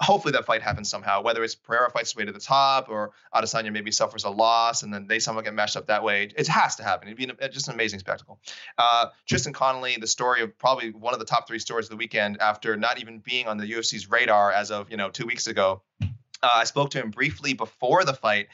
[0.00, 1.22] hopefully that fight happens somehow.
[1.22, 4.94] Whether it's Pereira fights way to the top or Adesanya maybe suffers a loss and
[4.94, 6.30] then they somehow get matched up that way.
[6.36, 7.08] It has to happen.
[7.08, 8.38] It'd be an, just an amazing spectacle.
[8.76, 11.96] Uh, Tristan Connelly, the story of probably one of the top three stories of the
[11.96, 15.46] weekend after not even being on the UFC's radar as of you know two weeks
[15.46, 15.82] ago.
[16.00, 16.06] Uh,
[16.42, 18.48] I spoke to him briefly before the fight.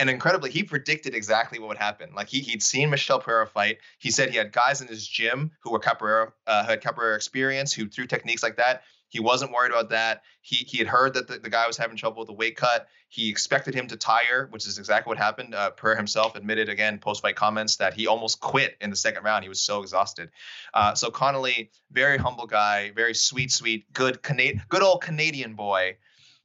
[0.00, 2.10] And incredibly, he predicted exactly what would happen.
[2.14, 3.78] Like he he'd seen Michel Pereira fight.
[3.98, 7.72] He said he had guys in his gym who were capoeira, uh, had capoeira experience,
[7.72, 8.82] who threw techniques like that.
[9.08, 10.22] He wasn't worried about that.
[10.42, 12.88] He he had heard that the, the guy was having trouble with the weight cut.
[13.08, 15.54] He expected him to tire, which is exactly what happened.
[15.54, 19.24] Uh, Pereira himself admitted again post fight comments that he almost quit in the second
[19.24, 19.44] round.
[19.44, 20.30] He was so exhausted.
[20.74, 25.96] Uh, so Connelly, very humble guy, very sweet, sweet, good good old Canadian boy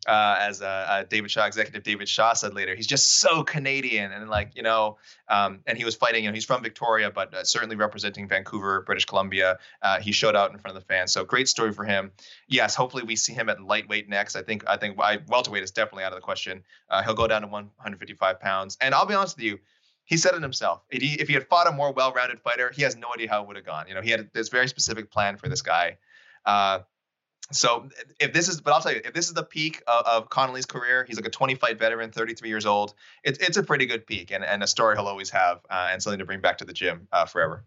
[0.08, 4.30] uh, as uh, David Shaw, executive David Shaw said later, he's just so Canadian and
[4.30, 4.98] like you know,
[5.30, 6.24] um, and he was fighting.
[6.24, 9.60] You know, he's from Victoria, but uh, certainly representing Vancouver, British Columbia.
[9.82, 12.12] Uh, he showed out in front of the fans, so great story for him.
[12.48, 14.36] Yes, hopefully we see him at lightweight next.
[14.36, 16.64] I think I think I, welterweight is definitely out of the question.
[16.90, 19.60] Uh, he'll go down to 155 pounds, and I'll be honest with you.
[20.06, 20.82] He said it himself.
[20.90, 23.42] If he, if he had fought a more well-rounded fighter, he has no idea how
[23.42, 23.88] it would have gone.
[23.88, 25.98] You know, he had this very specific plan for this guy.
[26.46, 26.80] Uh,
[27.52, 27.90] so
[28.20, 30.66] if this is, but I'll tell you, if this is the peak of, of Connelly's
[30.66, 32.94] career, he's like a 20 fight veteran, 33 years old.
[33.24, 36.02] It's it's a pretty good peak and, and a story he'll always have uh, and
[36.02, 37.64] something to bring back to the gym uh, forever.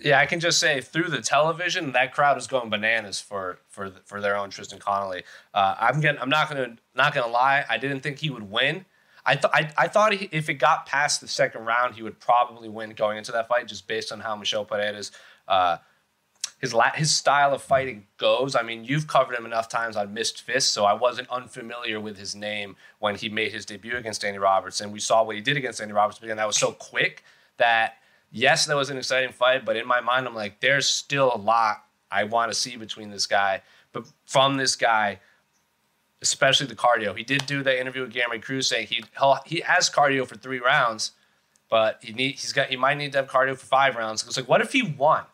[0.00, 3.90] Yeah, I can just say through the television, that crowd is going bananas for for
[4.04, 5.24] for their own Tristan Connelly.
[5.52, 8.84] Uh, I'm getting, I'm not gonna not gonna lie, I didn't think he would win.
[9.26, 12.90] I thought I, thought if it got past the second round, he would probably win
[12.90, 15.12] going into that fight, just based on how Michel Pereira's
[15.48, 15.76] uh,
[16.58, 18.56] his la- his style of fighting goes.
[18.56, 22.18] I mean, you've covered him enough times on Missed Fists, so I wasn't unfamiliar with
[22.18, 24.90] his name when he made his debut against Danny Robertson.
[24.90, 27.22] We saw what he did against Danny Robertson, and that was so quick
[27.58, 27.98] that
[28.32, 29.64] yes, that was an exciting fight.
[29.64, 33.10] But in my mind, I'm like, there's still a lot I want to see between
[33.10, 33.62] this guy.
[33.92, 35.20] But from this guy,
[36.20, 39.04] especially the cardio, he did do that interview with Gammy Cruz saying he
[39.46, 41.12] he has cardio for three rounds,
[41.70, 44.24] but he need he's got he might need to have cardio for five rounds.
[44.26, 45.24] It's like, what if he won?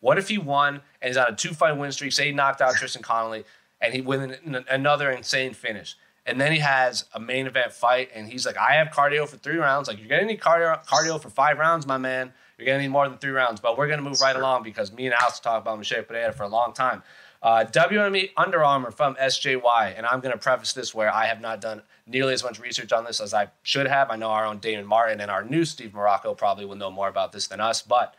[0.00, 2.12] What if he won and he's on a two fight win streak?
[2.12, 3.44] Say he knocked out Tristan Connelly
[3.80, 4.36] and he win
[4.68, 5.96] another insane finish.
[6.26, 9.36] And then he has a main event fight and he's like, I have cardio for
[9.36, 9.86] three rounds.
[9.86, 12.32] Like, you're going to need cardio, cardio for five rounds, my man.
[12.58, 13.60] You're going to need more than three rounds.
[13.60, 16.32] But we're going to move right along because me and Alex talked about Michel Pereira
[16.32, 17.02] for a long time.
[17.42, 19.94] Uh, WME Under Armour from SJY.
[19.96, 22.92] And I'm going to preface this where I have not done nearly as much research
[22.92, 24.10] on this as I should have.
[24.10, 27.08] I know our own Damon Martin and our new Steve Marrocco probably will know more
[27.08, 27.82] about this than us.
[27.82, 28.16] But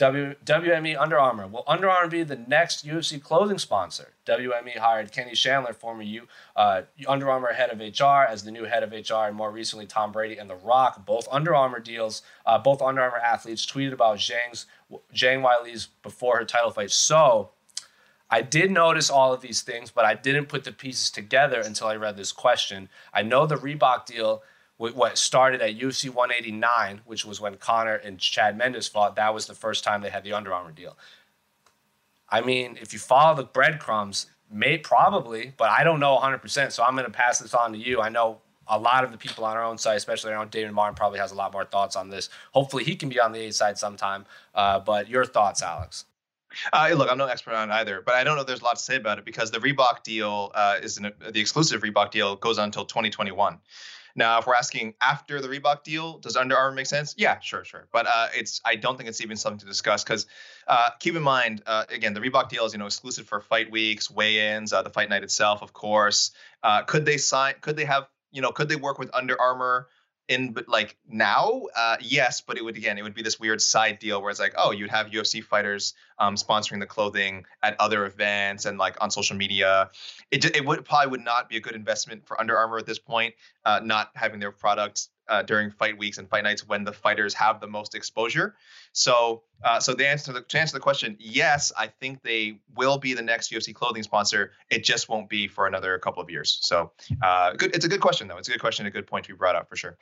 [0.00, 1.46] W, WME Under Armour.
[1.46, 4.14] Will Under Armour be the next UFC clothing sponsor?
[4.24, 6.26] WME hired Kenny Chandler, former U,
[6.56, 9.84] uh, Under Armour head of HR, as the new head of HR, and more recently
[9.84, 13.92] Tom Brady and The Rock, both Under Armour deals, uh, both Under Armour athletes tweeted
[13.92, 14.64] about Zhang's
[15.14, 16.90] Zhang Weili's before her title fight.
[16.90, 17.50] So
[18.30, 21.88] I did notice all of these things, but I didn't put the pieces together until
[21.88, 22.88] I read this question.
[23.12, 24.42] I know the Reebok deal
[24.80, 29.16] what started at UFC 189, which was when Conor and Chad Mendes fought.
[29.16, 30.96] That was the first time they had the Under Armour deal.
[32.30, 36.72] I mean, if you follow the breadcrumbs, may probably, but I don't know 100%.
[36.72, 38.00] So I'm going to pass this on to you.
[38.00, 40.94] I know a lot of the people on our own side, especially around David Martin,
[40.94, 42.30] probably has a lot more thoughts on this.
[42.52, 44.24] Hopefully, he can be on the A side sometime.
[44.54, 46.06] Uh, but your thoughts, Alex?
[46.72, 48.82] Uh, look, I'm no expert on either, but I don't know there's a lot to
[48.82, 52.58] say about it because the Reebok deal uh, is an, the exclusive Reebok deal goes
[52.58, 53.58] on until 2021.
[54.20, 57.14] Now, if we're asking after the Reebok deal, does Under Armour make sense?
[57.16, 57.88] Yeah, sure, sure.
[57.90, 60.26] But uh, it's I don't think it's even something to discuss because
[60.68, 63.70] uh, keep in mind, uh, again, the Reebok deal is you know exclusive for fight
[63.70, 66.32] weeks, weigh-ins, uh, the fight night itself, of course.
[66.62, 67.54] Uh, could they sign?
[67.62, 68.08] Could they have?
[68.30, 69.88] You know, could they work with Under Armour?
[70.28, 73.60] in but like now uh, yes but it would again it would be this weird
[73.60, 77.74] side deal where it's like oh you'd have ufc fighters um, sponsoring the clothing at
[77.80, 79.90] other events and like on social media.
[80.30, 82.98] It, it would probably would not be a good investment for under armour at this
[82.98, 86.92] point uh, not having their products uh, during fight weeks and fight nights when the
[86.92, 88.54] fighters have the most exposure.
[88.92, 92.58] So uh, so the answer to, the, to answer the question yes i think they
[92.74, 94.52] will be the next ufc clothing sponsor.
[94.70, 96.58] It just won't be for another couple of years.
[96.62, 96.92] So
[97.22, 98.38] uh, good it's a good question though.
[98.38, 99.96] It's a good question a good point to be brought up for sure.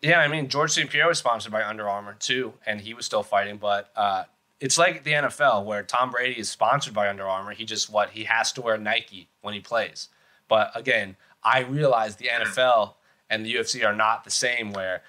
[0.00, 0.90] Yeah, I mean George St.
[0.90, 3.58] Pierre was sponsored by Under Armour too, and he was still fighting.
[3.58, 4.24] But uh,
[4.60, 7.52] it's like the NFL where Tom Brady is sponsored by Under Armour.
[7.52, 10.08] He just what he has to wear Nike when he plays.
[10.48, 12.94] But again, I realize the NFL
[13.30, 14.72] and the UFC are not the same.
[14.72, 15.02] Where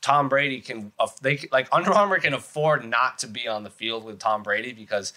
[0.00, 4.04] Tom Brady can they like Under Armour can afford not to be on the field
[4.04, 5.12] with Tom Brady because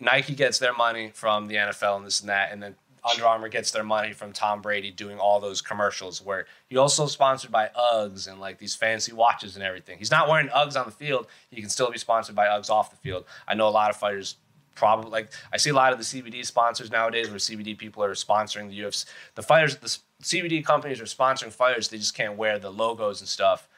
[0.00, 2.76] Nike gets their money from the NFL and this and that, and then
[3.08, 7.06] Under Armour gets their money from Tom Brady doing all those commercials where he also
[7.06, 9.98] sponsored by Uggs and like these fancy watches and everything.
[9.98, 11.26] He's not wearing Uggs on the field.
[11.50, 13.24] He can still be sponsored by Uggs off the field.
[13.46, 14.36] I know a lot of fighters
[14.74, 18.14] probably like I see a lot of the CBD sponsors nowadays where CBD people are
[18.14, 19.06] sponsoring the UFC.
[19.34, 21.88] The fighters, the CBD companies are sponsoring fighters.
[21.88, 23.68] They just can't wear the logos and stuff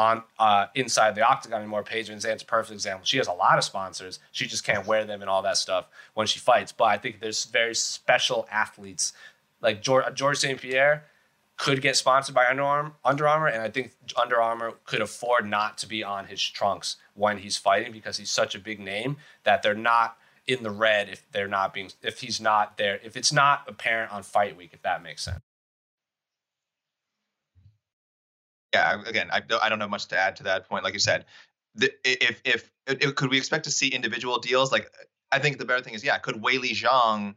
[0.00, 1.82] on uh, inside the octagon anymore.
[1.82, 3.04] Paige VanZant's a perfect example.
[3.04, 4.18] She has a lot of sponsors.
[4.32, 6.72] She just can't wear them and all that stuff when she fights.
[6.72, 9.12] But I think there's very special athletes
[9.60, 10.58] like George, George St.
[10.60, 11.04] Pierre
[11.58, 15.46] could get sponsored by Under Armour, Under Armour, and I think Under Armour could afford
[15.46, 19.18] not to be on his trunks when he's fighting because he's such a big name
[19.44, 23.16] that they're not in the red if they're not being if he's not there if
[23.16, 25.40] it's not apparent on fight week if that makes sense.
[28.72, 30.84] Yeah, again, I I don't know much to add to that point.
[30.84, 31.24] Like you said,
[31.74, 34.70] the, if, if if could we expect to see individual deals?
[34.70, 34.90] Like
[35.32, 37.34] I think the better thing is, yeah, could Weili Zhang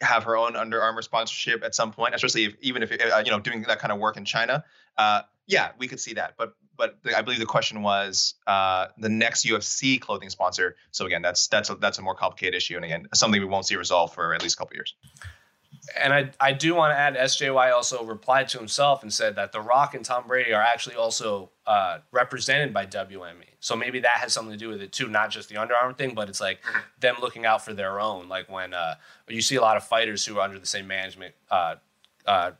[0.00, 3.30] have her own Under Armour sponsorship at some point, especially if, even if uh, you
[3.30, 4.64] know doing that kind of work in China.
[4.96, 6.34] Uh, yeah, we could see that.
[6.36, 10.76] But but I believe the question was uh, the next UFC clothing sponsor.
[10.90, 13.66] So again, that's that's a, that's a more complicated issue, and again, something we won't
[13.66, 14.94] see resolved for at least a couple years
[16.00, 19.50] and I, I do want to add SJY also replied to himself and said that
[19.50, 23.46] The Rock and Tom Brady are actually also uh, represented by WME.
[23.58, 25.94] So maybe that has something to do with it too, not just the Under Armour
[25.94, 26.60] thing, but it's like
[27.00, 28.28] them looking out for their own.
[28.28, 28.94] Like when uh,
[29.28, 31.76] you see a lot of fighters who are under the same management uh,
[32.26, 32.52] uh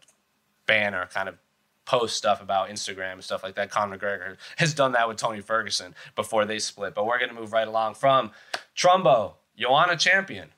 [0.66, 1.37] banner kind of
[1.85, 3.70] post stuff about Instagram and stuff like that.
[3.70, 6.95] Conor McGregor has done that with Tony Ferguson before they split.
[6.95, 8.31] But we're going to move right along from
[8.77, 10.51] Trumbo, Joanna Champion.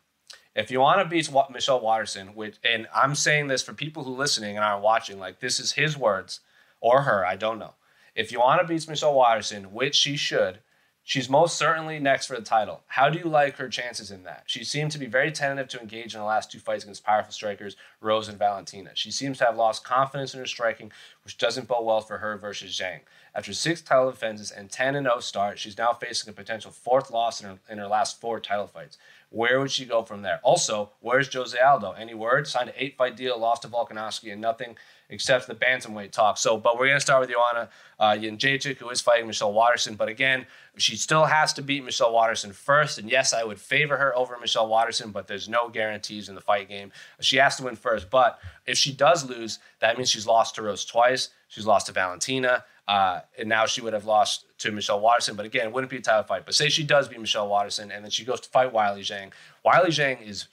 [0.55, 4.15] If you want to beat Michelle Waterson, which, and I'm saying this for people who
[4.15, 6.41] listening and aren't watching, like this is his words
[6.81, 7.75] or her, I don't know.
[8.15, 10.59] If you want to beat Michelle Waterson, which she should,
[11.05, 12.83] she's most certainly next for the title.
[12.87, 14.45] How do you like her chances in that?
[14.47, 17.33] She seemed to be very tentative to engage in the last two fights against powerful
[17.33, 18.91] strikers, Rose and Valentina.
[18.95, 20.91] She seems to have lost confidence in her striking,
[21.23, 23.01] which doesn't bode well for her versus Zhang.
[23.35, 27.41] After six title defenses and 10 0 start, she's now facing a potential fourth loss
[27.41, 28.97] in her, in her last four title fights.
[29.31, 30.41] Where would she go from there?
[30.45, 31.93] Also, where's Jose Aldo?
[31.93, 32.47] Any word?
[32.47, 34.77] Signed an eight fight deal, lost to Volkanovski, and nothing
[35.09, 36.39] except the bantamweight talk.
[36.39, 39.95] So, but we're going to start with Joanna uh, Jędrzejczyk, who is fighting Michelle Waterson.
[39.95, 40.47] But again,
[40.77, 42.99] she still has to beat Michelle Waterson first.
[42.99, 46.41] And yes, I would favor her over Michelle Waterson, but there's no guarantees in the
[46.41, 46.93] fight game.
[47.21, 48.11] She has to win first.
[48.11, 51.31] But if she does lose, that means she's lost to Rose twice.
[51.49, 52.65] She's lost to Valentina.
[52.87, 55.37] Uh, and now she would have lost to Michelle Waterson.
[55.37, 56.45] But again, it wouldn't be a title fight.
[56.45, 59.31] But say she does beat Michelle Waterson and then she goes to fight Weili Zhang.
[59.65, 60.49] Weili Zhang is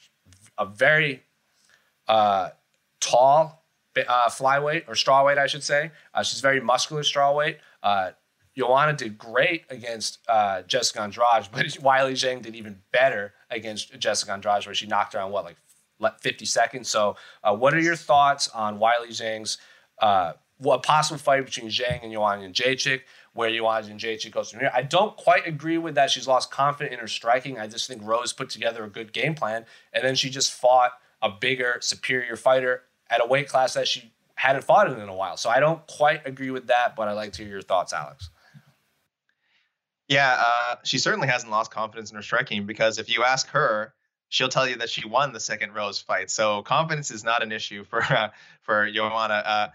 [0.57, 1.23] a very
[2.07, 2.49] uh,
[2.99, 3.60] tall
[3.97, 5.91] uh, flyweight or strawweight, I should say.
[6.13, 7.57] Uh, she's very muscular strawweight.
[7.83, 8.11] Uh,
[8.57, 14.33] Joanna did great against uh, Jessica Andrade, but Weili Zhang did even better against Jessica
[14.33, 15.45] Andrade, where she knocked her on what,
[15.99, 16.89] like 50 seconds.
[16.89, 19.57] So, uh, what are your thoughts on Weili Zhang's
[19.99, 20.33] uh,
[20.63, 23.01] a possible fight between Zhang and Joanna Jędrzejczyk,
[23.33, 24.71] where Joanna Jędrzejczyk goes from here.
[24.73, 26.11] I don't quite agree with that.
[26.11, 27.59] She's lost confidence in her striking.
[27.59, 30.91] I just think Rose put together a good game plan, and then she just fought
[31.21, 35.15] a bigger, superior fighter at a weight class that she hadn't fought in in a
[35.15, 35.37] while.
[35.37, 38.31] So I don't quite agree with that, but I'd like to hear your thoughts, Alex.
[40.07, 43.93] Yeah, uh, she certainly hasn't lost confidence in her striking because if you ask her,
[44.29, 46.31] she'll tell you that she won the second Rose fight.
[46.31, 48.29] So confidence is not an issue for uh,
[48.61, 49.43] for Joanna.
[49.45, 49.67] Uh,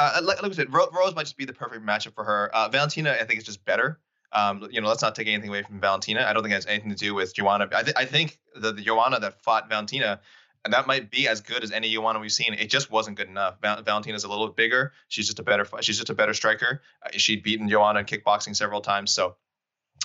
[0.00, 2.50] uh, like, like I said, Rose might just be the perfect matchup for her.
[2.54, 4.00] Uh, Valentina, I think, is just better.
[4.32, 6.24] Um, you know, let's not take anything away from Valentina.
[6.28, 7.68] I don't think it has anything to do with Joanna.
[7.72, 10.20] I, th- I think the, the Joanna that fought Valentina,
[10.64, 12.54] and that might be as good as any Joanna we've seen.
[12.54, 13.60] It just wasn't good enough.
[13.60, 14.92] Val- Valentina's a little bigger.
[15.08, 15.66] She's just a better.
[15.80, 16.82] She's just a better striker.
[17.04, 19.10] Uh, she'd beaten Joanna in kickboxing several times.
[19.10, 19.36] So,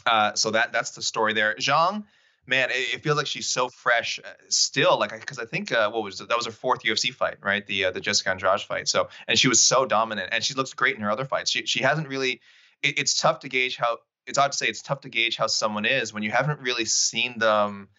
[0.05, 1.55] uh, so that that's the story there.
[1.55, 2.03] Zhang
[2.45, 4.99] man, it, it, feels like she's so fresh uh, still.
[4.99, 7.65] Like, because I think uh, what was that was her fourth UFC fight, right?
[7.65, 8.87] The uh, the Jessica Andrade fight.
[8.87, 11.51] So, and she was so dominant, and she looks great in her other fights.
[11.51, 12.41] She she hasn't really.
[12.81, 13.99] It, it's tough to gauge how.
[14.25, 16.85] It's odd to say it's tough to gauge how someone is when you haven't really
[16.85, 17.89] seen them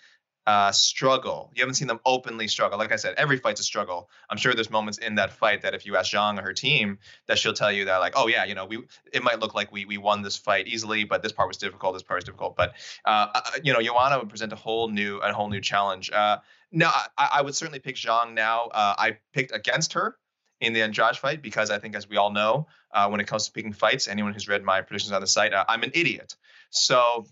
[0.46, 1.50] uh, struggle.
[1.54, 2.78] You haven't seen them openly struggle.
[2.78, 4.10] Like I said, every fight's a struggle.
[4.28, 6.98] I'm sure there's moments in that fight that if you ask Zhang or her team,
[7.26, 9.72] that she'll tell you that like, oh yeah, you know, we it might look like
[9.72, 11.94] we we won this fight easily, but this part was difficult.
[11.94, 12.56] This part was difficult.
[12.56, 12.74] But
[13.04, 16.10] uh, uh you know, Joanna would present a whole new a whole new challenge.
[16.10, 16.38] Uh,
[16.70, 18.66] no, I, I would certainly pick Zhang now.
[18.66, 20.16] Uh, I picked against her
[20.60, 23.46] in the Andrade fight because I think, as we all know, uh, when it comes
[23.46, 26.34] to picking fights, anyone who's read my predictions on the site, uh, I'm an idiot.
[26.70, 27.26] So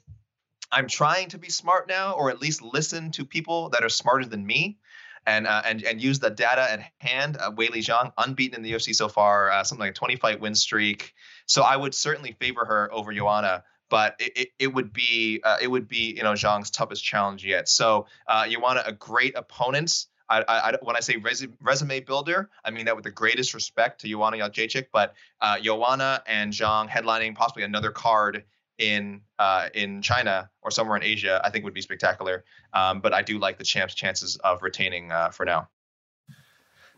[0.72, 4.24] I'm trying to be smart now, or at least listen to people that are smarter
[4.24, 4.78] than me,
[5.26, 7.36] and uh, and and use the data at hand.
[7.36, 10.40] Uh, Weili Zhang, unbeaten in the UFC so far, uh, something like a 20 fight
[10.40, 11.14] win streak.
[11.46, 13.64] So I would certainly favor her over Joanna.
[13.90, 17.44] but it, it, it would be uh, it would be you know Zhang's toughest challenge
[17.44, 17.68] yet.
[17.68, 20.06] So uh, you a great opponent.
[20.30, 21.22] I, I, when I say
[21.60, 26.22] resume, builder, I mean that with the greatest respect to Joanna Jędrzejczyk, but uh, Joanna
[26.26, 28.44] and Zhang headlining possibly another card
[28.78, 32.44] in uh, in China or somewhere in Asia, I think would be spectacular.
[32.72, 35.68] Um, but I do like the champ's chances of retaining uh, for now.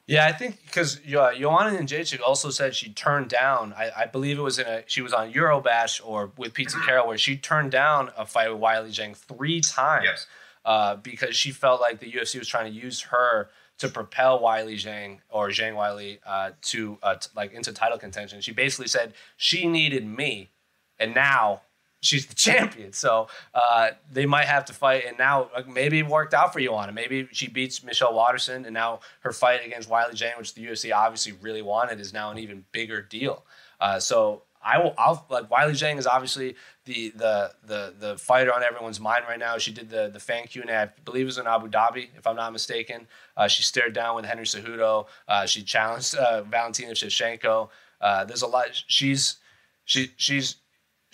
[0.07, 3.73] Yeah, I think because uh, Joanna Jędrzejczyk also said she turned down.
[3.73, 7.09] I, I, believe it was in a she was on Eurobash or with Pete Carroll
[7.09, 10.27] where she turned down a fight with Weili Zhang three times yes.
[10.67, 13.49] uh, because she felt like the UFC was trying to use her
[13.79, 18.43] to propel Weili Zhang or Zhang Weili uh, to uh, t- like into title contention.
[18.43, 20.51] She basically said she needed me,
[20.99, 21.63] and now
[22.01, 22.93] she's the champion.
[22.93, 25.05] So uh, they might have to fight.
[25.07, 26.93] And now maybe it worked out for Joanna.
[26.93, 30.95] Maybe she beats Michelle Waterson, and now her fight against Weili Zhang, which the UFC
[30.95, 33.45] obviously really wanted, is now an even bigger deal.
[33.81, 34.95] Uh, so I will.
[34.97, 39.39] I'll like Weili Zhang is obviously the the the the fighter on everyone's mind right
[39.39, 39.59] now.
[39.59, 42.27] She did the the fan Q and I believe it was in Abu Dhabi, if
[42.27, 43.07] I'm not mistaken.
[43.37, 45.07] Uh, she stared down with Henry Cejudo.
[45.29, 47.69] Uh, she challenged uh, Valentina Shevchenko.
[48.01, 48.69] Uh, there's a lot.
[48.87, 49.37] She's
[49.85, 50.57] she she's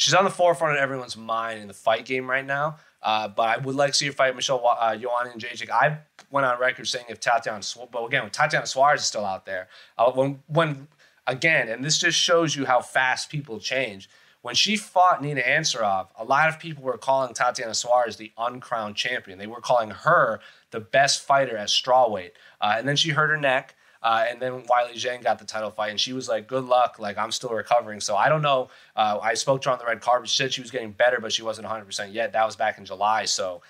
[0.01, 2.77] she's on the forefront of everyone's mind in the fight game right now.
[3.03, 5.71] Uh, but I would like to see her fight Michelle uh, Joanna Jędrzejczyk.
[5.71, 5.99] I
[6.31, 7.61] went on record saying if Tatiana,
[7.93, 10.89] but again, when Tatiana Suarez is still out there, uh, when when
[11.27, 14.09] again, and this just shows you how fast people change.
[14.43, 18.97] When she fought Nina Ansaroff, a lot of people were calling Tatiana Suarez the uncrowned
[18.97, 19.39] champion.
[19.39, 20.41] They were calling her
[20.71, 22.31] the best fighter at strawweight.
[22.59, 23.75] Uh, and then she hurt her neck.
[24.03, 26.99] Uh, and then Weili Zhang got the title fight, and she was like, "Good luck,
[26.99, 28.71] like I'm still recovering." So I don't know.
[28.97, 30.29] Uh, I spoke to her on the red carpet.
[30.29, 32.33] She said she was getting better, but she wasn't 100 percent yet.
[32.33, 33.63] That was back in July, so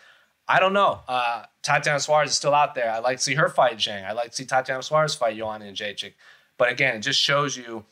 [0.50, 1.00] I don't know.
[1.06, 2.90] Uh, Tatiana Suarez is still out there.
[2.90, 4.04] I like to see her fight Zhang.
[4.04, 6.14] I like to see Tatiana Suarez fight Joanna Jędrzejczyk.
[6.58, 7.84] But again, it just shows you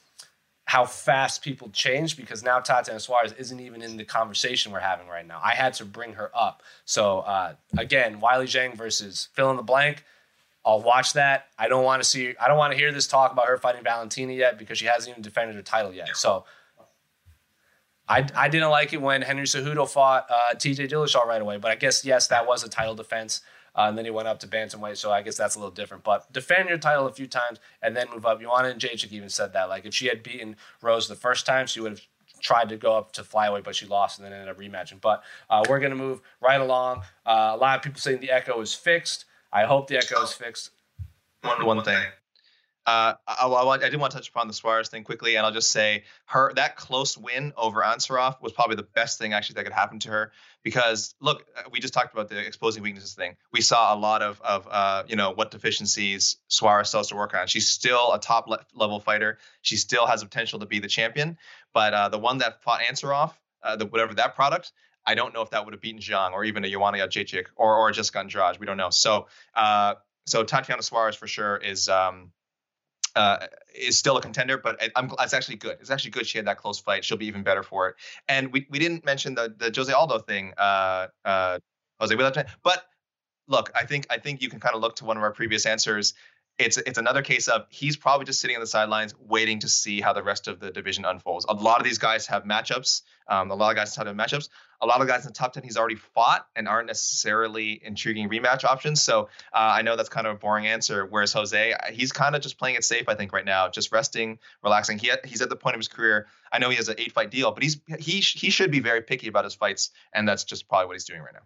[0.64, 5.06] how fast people change because now Tatiana Suarez isn't even in the conversation we're having
[5.06, 5.40] right now.
[5.42, 6.62] I had to bring her up.
[6.84, 10.04] So uh, again, Weili Zhang versus fill in the blank.
[10.68, 11.46] I'll watch that.
[11.58, 12.34] I don't want to see.
[12.38, 15.08] I don't want to hear this talk about her fighting Valentina yet because she hasn't
[15.08, 16.14] even defended her title yet.
[16.14, 16.44] So
[18.06, 20.88] I, I didn't like it when Henry Cejudo fought uh, T.J.
[20.88, 21.56] Dillashaw right away.
[21.56, 23.40] But I guess yes, that was a title defense.
[23.74, 26.04] Uh, and then he went up to bantamweight, so I guess that's a little different.
[26.04, 28.38] But defend your title a few times and then move up.
[28.38, 29.70] Joanna Jędrzejczyk even said that.
[29.70, 32.02] Like if she had beaten Rose the first time, she would have
[32.40, 35.00] tried to go up to flyweight, but she lost and then ended up rematching.
[35.00, 37.04] But uh, we're going to move right along.
[37.24, 39.24] Uh, a lot of people saying the echo is fixed.
[39.52, 40.70] I hope the echo is fixed.
[41.42, 42.02] One, one thing.
[42.88, 45.52] Uh, I, I, I, did want to touch upon the Suarez thing quickly, and I'll
[45.52, 49.64] just say her that close win over Ansaroff was probably the best thing actually that
[49.64, 50.32] could happen to her.
[50.62, 53.36] Because look, uh, we just talked about the exposing weaknesses thing.
[53.52, 57.16] We saw a lot of of uh, you know what deficiencies Suarez still has to
[57.16, 57.46] work on.
[57.46, 59.36] She's still a top le- level fighter.
[59.60, 61.36] She still has potential to be the champion.
[61.74, 64.72] But uh, the one that fought Ansaroff, uh, the whatever that product,
[65.08, 67.76] I don't know if that would have beaten Zhang or even a Joanna Jędrzejczyk or
[67.76, 68.58] or Jessica Andrade.
[68.60, 68.90] We don't know.
[68.90, 69.94] So uh,
[70.26, 72.30] so Tatiana Suarez for sure is um,
[73.16, 75.78] uh, is still a contender, but I'm, it's actually good.
[75.80, 77.06] It's actually good she had that close fight.
[77.06, 77.96] She'll be even better for it.
[78.28, 80.52] And we, we didn't mention the the Jose Aldo thing.
[80.58, 81.58] Uh, uh,
[82.00, 82.84] Jose, We left, but
[83.48, 85.64] look, I think I think you can kind of look to one of our previous
[85.64, 86.12] answers
[86.58, 90.00] it's it's another case of he's probably just sitting on the sidelines waiting to see
[90.00, 91.46] how the rest of the division unfolds.
[91.48, 93.02] A lot of these guys have matchups.
[93.28, 94.48] Um, a lot of guys have matchups.
[94.80, 98.28] A lot of guys in the top ten he's already fought and aren't necessarily intriguing
[98.28, 99.02] rematch options.
[99.02, 101.04] So uh, I know that's kind of a boring answer.
[101.04, 103.08] Whereas Jose, he's kind of just playing it safe.
[103.08, 104.98] I think right now, just resting, relaxing.
[104.98, 106.28] He he's at the point of his career.
[106.52, 109.02] I know he has an eight fight deal, but he's he he should be very
[109.02, 111.40] picky about his fights, and that's just probably what he's doing right now.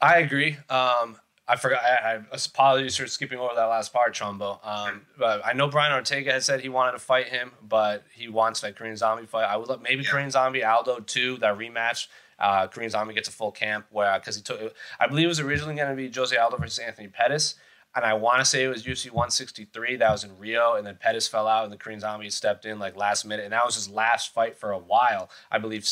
[0.00, 0.58] I agree.
[0.68, 1.16] Um,
[1.46, 1.82] I forgot.
[1.82, 4.64] I, I apologies for skipping over that last part, Trumbo.
[4.66, 8.28] Um, but I know Brian Ortega had said he wanted to fight him, but he
[8.28, 9.44] wants that Korean Zombie fight.
[9.44, 10.10] I would love maybe yeah.
[10.10, 11.36] Korean Zombie Aldo too.
[11.38, 12.06] That rematch.
[12.38, 14.74] Uh, Korean Zombie gets a full camp where because he took.
[14.98, 17.56] I believe it was originally going to be Jose Aldo versus Anthony Pettis,
[17.94, 19.96] and I want to say it was UFC 163.
[19.96, 22.78] That was in Rio, and then Pettis fell out, and the Korean Zombie stepped in
[22.78, 25.30] like last minute, and that was his last fight for a while.
[25.50, 25.86] I believe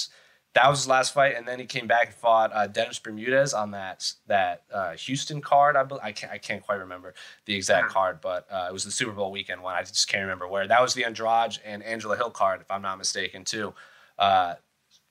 [0.55, 3.55] that was his last fight, and then he came back and fought uh, Dennis Bermudez
[3.55, 5.77] on that that uh, Houston card.
[5.77, 7.15] I, I can't I can't quite remember
[7.47, 9.75] the exact card, but uh, it was the Super Bowl weekend one.
[9.75, 10.69] I just can't remember where.
[10.69, 13.73] That was the Andrade and Angela Hill card, if I'm not mistaken, too.
[14.19, 14.55] Uh,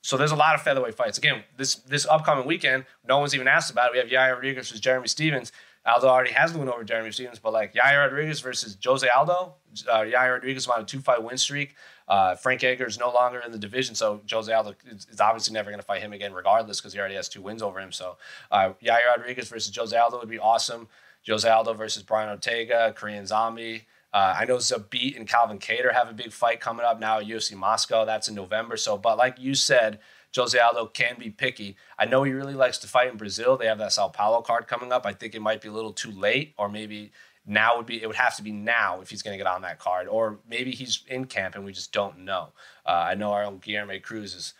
[0.02, 1.18] so there's a lot of featherweight fights.
[1.18, 3.92] Again, this this upcoming weekend, no one's even asked about it.
[3.92, 5.50] We have Yair Rodriguez versus Jeremy Stephens.
[5.84, 9.54] Aldo already has the win over Jeremy Stephens, but like Yair Rodriguez versus Jose Aldo,
[9.90, 11.74] uh, Yair Rodriguez on a two fight win streak.
[12.08, 15.70] Uh, Frank Edgar is no longer in the division, so Jose Aldo is, obviously never
[15.70, 17.92] going to fight him again, regardless, because he already has two wins over him.
[17.92, 18.16] So
[18.50, 20.88] uh, Yair Rodriguez versus Jose Aldo would be awesome.
[21.26, 23.86] Jose Aldo versus Brian Ortega, Korean Zombie.
[24.12, 27.26] Uh, I know Zabit and Calvin Kattar have a big fight coming up now at
[27.26, 28.04] UFC Moscow.
[28.04, 28.76] That's in November.
[28.76, 30.00] So, but like you said,
[30.36, 31.76] Jose Aldo can be picky.
[31.98, 33.56] I know he really likes to fight in Brazil.
[33.56, 35.06] They have that Sao Paulo card coming up.
[35.06, 37.12] I think it might be a little too late, or maybe
[37.46, 39.62] now would be it would have to be now if he's going to get on
[39.62, 42.48] that card, or maybe he's in camp and we just don't know.
[42.86, 44.54] Uh, I know our own Guilherme Cruz is,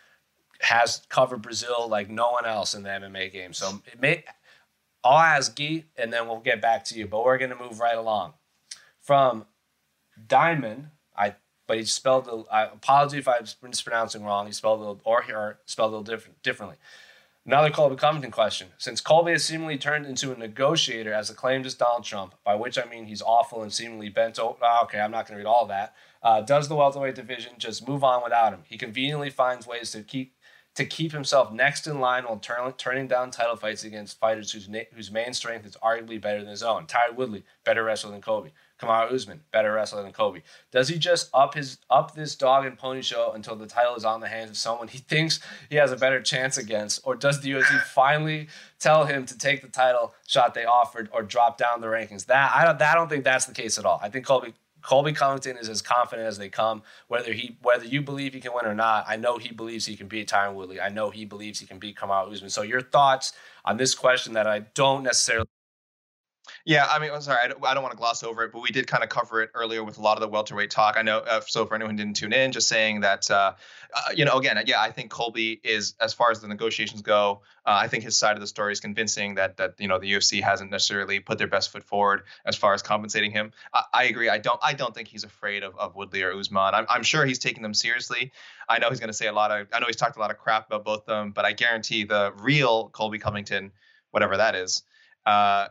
[0.60, 3.52] has covered Brazil like no one else in the MMA game.
[3.52, 4.24] So it may.
[5.04, 7.08] I'll ask Guy, and then we'll get back to you.
[7.08, 8.34] But we're going to move right along
[9.00, 9.46] from
[10.28, 10.88] Diamond.
[11.16, 11.34] I
[11.66, 12.44] but he spelled the.
[12.50, 14.46] I apologize if I'm mispronouncing wrong.
[14.46, 16.76] He spelled it or, or spelled it a little different differently.
[17.44, 18.68] Another Colby Covington question.
[18.78, 22.78] Since Colby has seemingly turned into a negotiator as acclaimed as Donald Trump, by which
[22.78, 24.58] I mean he's awful and seemingly bent over.
[24.62, 25.92] Oh, okay, I'm not going to read all that.
[26.22, 28.60] Uh, does the welterweight division just move on without him?
[28.68, 30.36] He conveniently finds ways to keep
[30.74, 34.70] to keep himself next in line while turn, turning down title fights against fighters whose,
[34.70, 36.86] na- whose main strength is arguably better than his own.
[36.86, 38.52] Tyron Woodley, better wrestler than Colby.
[38.82, 40.42] Kamaru Usman, better wrestler than Colby.
[40.72, 44.04] Does he just up his up this dog and pony show until the title is
[44.04, 47.40] on the hands of someone he thinks he has a better chance against, or does
[47.40, 51.80] the UFC finally tell him to take the title shot they offered or drop down
[51.80, 52.26] the rankings?
[52.26, 52.82] That I don't.
[52.82, 54.00] I don't think that's the case at all.
[54.02, 56.82] I think Colby Colby Covington is as confident as they come.
[57.08, 59.96] Whether he whether you believe he can win or not, I know he believes he
[59.96, 60.80] can beat Tyron Woodley.
[60.80, 62.50] I know he believes he can beat Kamaru Usman.
[62.50, 63.32] So your thoughts
[63.64, 65.46] on this question that I don't necessarily
[66.64, 68.62] yeah, I mean, I'm sorry, I don't, I don't want to gloss over it, but
[68.62, 70.96] we did kind of cover it earlier with a lot of the welterweight talk.
[70.96, 73.54] I know, uh, so for anyone who didn't tune in, just saying that, uh,
[73.94, 77.42] uh, you know, again, yeah, I think Colby is, as far as the negotiations go,
[77.66, 80.12] uh, I think his side of the story is convincing that that you know the
[80.12, 83.52] UFC hasn't necessarily put their best foot forward as far as compensating him.
[83.72, 84.28] I, I agree.
[84.28, 84.58] I don't.
[84.62, 86.74] I don't think he's afraid of, of Woodley or Usman.
[86.74, 88.32] I'm, I'm sure he's taking them seriously.
[88.68, 89.68] I know he's going to say a lot of.
[89.72, 92.04] I know he's talked a lot of crap about both of them, but I guarantee
[92.04, 93.72] the real Colby Covington,
[94.10, 94.82] whatever that is.
[95.24, 95.68] Uh,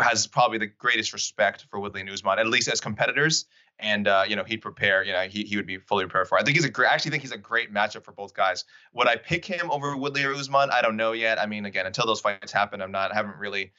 [0.00, 3.46] has probably the greatest respect for Woodley and Usman, at least as competitors.
[3.78, 5.02] And uh, you know, he'd prepare.
[5.02, 6.38] You know, he, he would be fully prepared for.
[6.38, 6.42] It.
[6.42, 6.90] I think he's a great.
[6.90, 8.64] I actually think he's a great matchup for both guys.
[8.92, 10.70] Would I pick him over Woodley or Usman?
[10.70, 11.40] I don't know yet.
[11.40, 13.10] I mean, again, until those fights happen, I'm not.
[13.10, 13.72] I haven't really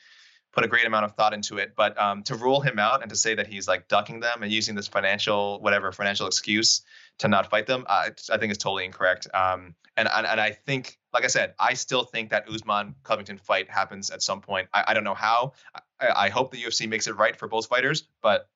[0.53, 1.73] put a great amount of thought into it.
[1.75, 4.51] But um, to rule him out and to say that he's like ducking them and
[4.51, 6.81] using this financial whatever financial excuse
[7.19, 9.27] to not fight them, uh, I think is totally incorrect.
[9.33, 13.37] Um, and, and and I think, like I said, I still think that Usman Covington
[13.37, 14.69] fight happens at some point.
[14.73, 15.53] I, I don't know how.
[15.99, 18.49] I, I, hope the UFC makes it right for both fighters, but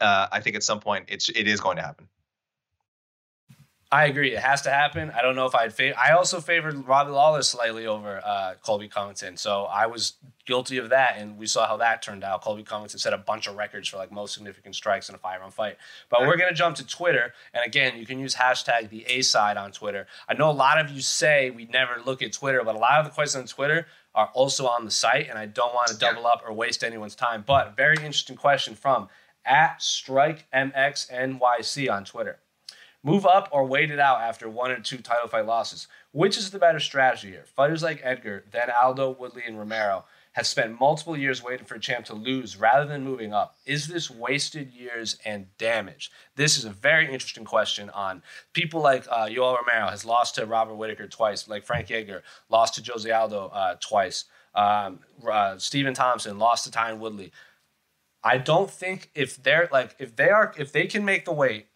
[0.00, 2.08] uh, I think at some point it's it is going to happen.
[3.94, 4.34] I agree.
[4.34, 5.12] It has to happen.
[5.12, 5.96] I don't know if I'd favor.
[5.96, 10.14] I also favored Robbie Lawler slightly over uh, Colby Covington, so I was
[10.46, 12.42] guilty of that, and we saw how that turned out.
[12.42, 15.54] Colby Covington set a bunch of records for like most significant strikes in a five-round
[15.54, 15.76] fight.
[16.10, 19.56] But we're gonna jump to Twitter, and again, you can use hashtag the A side
[19.56, 20.08] on Twitter.
[20.28, 22.98] I know a lot of you say we never look at Twitter, but a lot
[22.98, 25.96] of the questions on Twitter are also on the site, and I don't want to
[25.96, 27.44] double up or waste anyone's time.
[27.46, 29.08] But very interesting question from
[29.44, 32.40] at Strike MX NYC on Twitter.
[33.04, 35.86] Move up or wait it out after one or two title fight losses.
[36.12, 37.44] Which is the better strategy here?
[37.54, 41.80] Fighters like Edgar, then Aldo, Woodley, and Romero have spent multiple years waiting for a
[41.80, 43.56] champ to lose rather than moving up.
[43.66, 46.10] Is this wasted years and damage?
[46.34, 48.22] This is a very interesting question on
[48.54, 52.74] people like uh, Yoel Romero has lost to Robert Whitaker twice, like Frank Edgar lost
[52.76, 54.24] to Jose Aldo uh, twice.
[54.54, 55.00] Um,
[55.30, 57.32] uh, Stephen Thompson lost to Tyron Woodley.
[58.24, 61.66] I don't think if they're like if they are if they can make the weight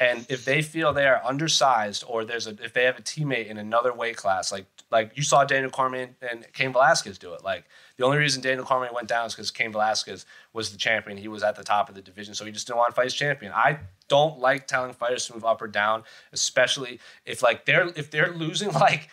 [0.00, 3.48] and if they feel they are undersized or there's a if they have a teammate
[3.48, 7.44] in another weight class, like like you saw Daniel Cormier and Cain Velasquez do it.
[7.44, 7.64] Like
[7.98, 10.24] the only reason Daniel Cormier went down is because Cain Velasquez
[10.54, 11.18] was the champion.
[11.18, 13.04] He was at the top of the division, so he just didn't want to fight
[13.04, 13.52] his champion.
[13.54, 18.10] I don't like telling fighters to move up or down, especially if like they're if
[18.10, 19.10] they're losing like.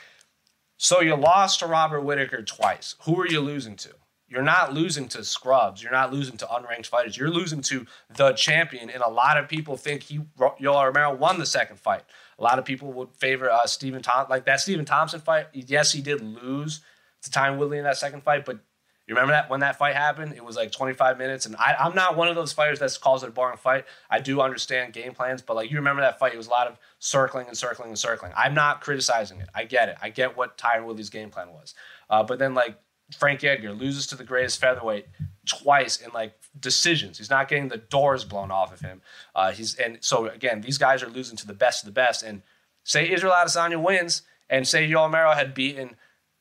[0.77, 2.95] So you lost to Robert Whitaker twice.
[3.01, 3.89] Who are you losing to?
[4.29, 5.81] You're not losing to scrubs.
[5.81, 7.17] You're not losing to unranked fighters.
[7.17, 8.89] You're losing to the champion.
[8.89, 12.03] And a lot of people think he Yoel Romero won the second fight.
[12.37, 14.29] A lot of people would favor uh, Stephen Thompson.
[14.29, 16.81] Like that Stephen Thompson fight, yes, he did lose
[17.23, 18.59] to Tyron Woodley in that second fight, but
[19.07, 20.33] you remember that when that fight happened?
[20.35, 23.23] It was like 25 minutes, and I, am not one of those fighters that calls
[23.23, 23.85] it a boring fight.
[24.09, 26.67] I do understand game plans, but like you remember that fight, it was a lot
[26.67, 28.33] of circling and circling and circling.
[28.35, 29.47] I'm not criticizing it.
[29.55, 29.95] I get it.
[30.01, 31.73] I get what Tyron Woodley's game plan was.
[32.09, 32.77] Uh, but then like
[33.15, 35.07] Frank Edgar loses to the greatest featherweight
[35.45, 37.17] twice in like decisions.
[37.17, 39.01] He's not getting the doors blown off of him.
[39.33, 42.23] Uh, he's and so again, these guys are losing to the best of the best.
[42.23, 42.41] And
[42.83, 45.95] say Israel Adesanya wins, and say Yoel Romero had beaten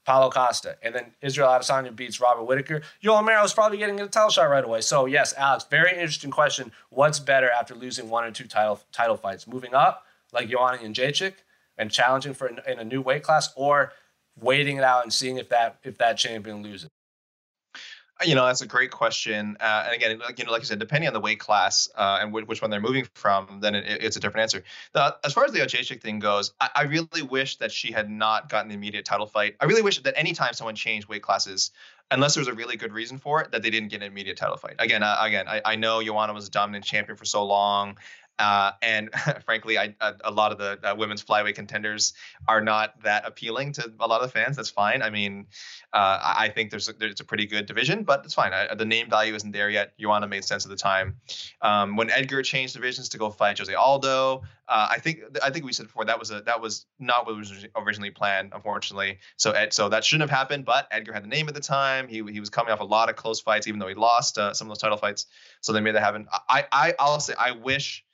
[0.04, 2.82] Paulo Costa, and then Israel Adesanya beats Robert Whitaker.
[3.02, 4.80] Yoel Romero is probably getting a title shot right away.
[4.80, 6.72] So yes, Alex, very interesting question.
[6.90, 9.46] What's better after losing one or two title title fights?
[9.46, 11.34] Moving up like Joanna Jędrzejczyk
[11.78, 13.92] and challenging for in a new weight class, or
[14.41, 16.91] waiting it out and seeing if that if that champion loses.
[18.24, 19.59] You know, that's a great question.
[19.61, 22.18] Uh, and again, like, you know, like you said, depending on the weight class uh,
[22.22, 24.64] and which one they're moving from, then it, it's a different answer.
[24.95, 28.09] The, as far as the Jacek thing goes, I, I, really wish that she had
[28.09, 29.57] not gotten the immediate title fight.
[29.61, 31.72] I really wish that anytime someone changed weight classes,
[32.11, 34.39] unless there was a really good reason for it, that they didn't get an immediate
[34.39, 34.76] title fight.
[34.78, 37.99] Again, uh, again, I, I know Joanna was a dominant champion for so long.
[38.39, 39.11] Uh, and
[39.45, 42.12] frankly, I, a, a, lot of the uh, women's flyweight contenders
[42.47, 44.57] are not that appealing to a lot of the fans.
[44.57, 45.03] That's fine.
[45.03, 45.47] I mean,
[45.93, 48.53] uh, I think there's a, a pretty good division, but it's fine.
[48.53, 49.99] I, the name value isn't there yet.
[49.99, 51.16] Joanna made sense at the time.
[51.62, 55.64] Um, when Edgar changed divisions to go fight Jose Aldo, uh, I think I think
[55.64, 59.18] we said before that was a that was not what was originally planned, unfortunately.
[59.37, 60.64] So Ed, so that shouldn't have happened.
[60.64, 62.09] But Edgar had the name at the time.
[62.09, 64.53] He he was coming off a lot of close fights, even though he lost uh,
[64.55, 65.26] some of those title fights.
[65.61, 66.26] So they made that happen.
[66.49, 68.05] I I I'll say I wish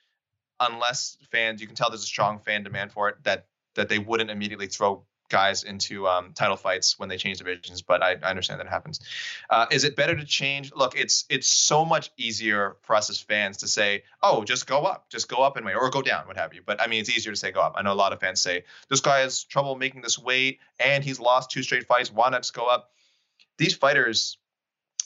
[0.70, 3.98] unless fans, you can tell there's a strong fan demand for it, that that they
[3.98, 7.80] wouldn't immediately throw guys into um, title fights when they change divisions.
[7.80, 9.00] But I, I understand that happens.
[9.48, 10.72] Uh, is it better to change?
[10.74, 14.84] Look, it's it's so much easier for us as fans to say, oh, just go
[14.84, 16.60] up, just go up and wait, or go down, what have you.
[16.64, 17.74] But I mean, it's easier to say go up.
[17.76, 21.02] I know a lot of fans say this guy has trouble making this weight, and
[21.02, 22.12] he's lost two straight fights.
[22.12, 22.90] Why not just go up?
[23.58, 24.38] These fighters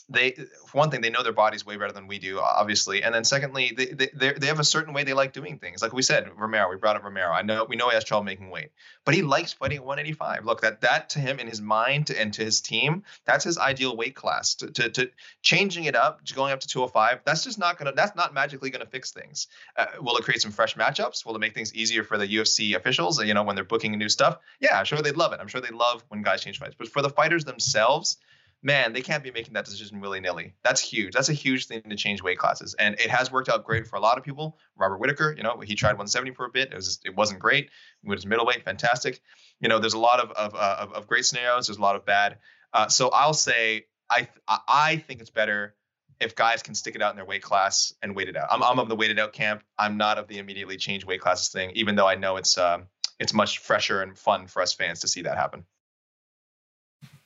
[0.09, 3.03] they for one thing they know their bodies way better than we do obviously.
[3.03, 5.81] And then secondly they, they they have a certain way they like doing things.
[5.81, 7.31] Like we said romero we brought up romero.
[7.31, 8.69] I know we know he has trouble making weight
[9.05, 12.33] but he likes fighting at 185 look that that to him in his mind and
[12.33, 14.55] to his team that's his ideal weight class.
[14.55, 18.15] To, to, to changing it up going up to 205 that's just not gonna that's
[18.15, 19.47] not magically gonna fix things.
[19.75, 21.25] Uh, will it create some fresh matchups?
[21.25, 24.09] Will it make things easier for the ufc officials you know when they're booking new
[24.09, 24.37] stuff?
[24.59, 25.39] Yeah sure they'd love it.
[25.41, 26.75] I'm sure they love when guys change fights.
[26.77, 28.17] But for the fighters themselves
[28.63, 30.53] man, they can't be making that decision willy nilly.
[30.63, 31.13] That's huge.
[31.13, 33.95] That's a huge thing to change weight classes, and it has worked out great for
[33.95, 34.57] a lot of people.
[34.75, 36.71] Robert Whitaker, you know, he tried 170 for a bit.
[36.71, 37.69] It was just, it wasn't great.
[38.03, 39.21] With his middleweight, fantastic.
[39.59, 41.67] You know, there's a lot of of, uh, of, of great scenarios.
[41.67, 42.37] There's a lot of bad.
[42.73, 45.75] Uh, so I'll say I I think it's better
[46.19, 48.47] if guys can stick it out in their weight class and wait it out.
[48.49, 49.63] I'm, I'm of the waited out camp.
[49.77, 52.87] I'm not of the immediately change weight classes thing, even though I know it's um,
[53.19, 55.65] it's much fresher and fun for us fans to see that happen.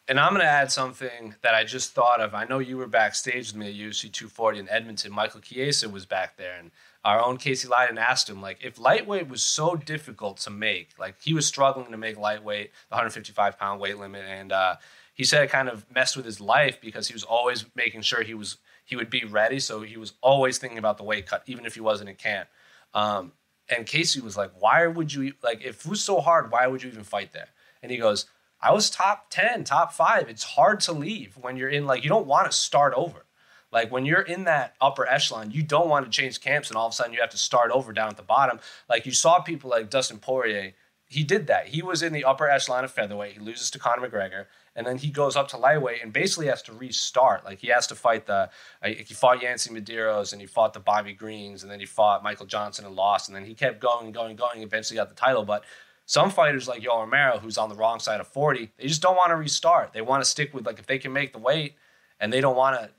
[0.07, 2.33] And I'm going to add something that I just thought of.
[2.33, 5.11] I know you were backstage with me at UFC 240 in Edmonton.
[5.13, 6.71] Michael Chiesa was back there, and
[7.05, 11.15] our own Casey Leydon asked him, like, if lightweight was so difficult to make, like
[11.21, 14.75] he was struggling to make lightweight, the 155 pound weight limit, and uh,
[15.13, 18.23] he said it kind of messed with his life because he was always making sure
[18.23, 19.59] he was he would be ready.
[19.59, 22.49] So he was always thinking about the weight cut, even if he wasn't in camp.
[22.93, 23.31] Um,
[23.69, 26.51] and Casey was like, "Why would you like if it was so hard?
[26.51, 27.49] Why would you even fight there?"
[27.81, 28.25] And he goes
[28.61, 30.29] I was top 10, top five.
[30.29, 33.25] It's hard to leave when you're in, like, you don't want to start over.
[33.71, 36.87] Like, when you're in that upper echelon, you don't want to change camps and all
[36.87, 38.59] of a sudden you have to start over down at the bottom.
[38.89, 40.73] Like, you saw people like Dustin Poirier.
[41.07, 41.69] He did that.
[41.69, 43.33] He was in the upper echelon of featherweight.
[43.33, 44.45] He loses to Conor McGregor.
[44.75, 47.43] And then he goes up to lightweight and basically has to restart.
[47.43, 48.49] Like, he has to fight the,
[48.83, 52.45] he fought Yancy Medeiros and he fought the Bobby Greens and then he fought Michael
[52.45, 53.27] Johnson and lost.
[53.27, 55.43] And then he kept going and going and going, eventually got the title.
[55.43, 55.63] But
[56.05, 59.15] some fighters like Yoel Romero, who's on the wrong side of 40, they just don't
[59.15, 59.93] want to restart.
[59.93, 61.75] They want to stick with like if they can make the weight
[62.19, 62.89] and they don't want to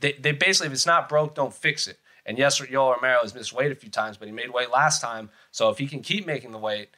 [0.00, 1.98] they, they basically if it's not broke, don't fix it.
[2.24, 5.00] And yes, Yoel Romero has missed weight a few times, but he made weight last
[5.00, 5.30] time.
[5.50, 6.90] So if he can keep making the weight,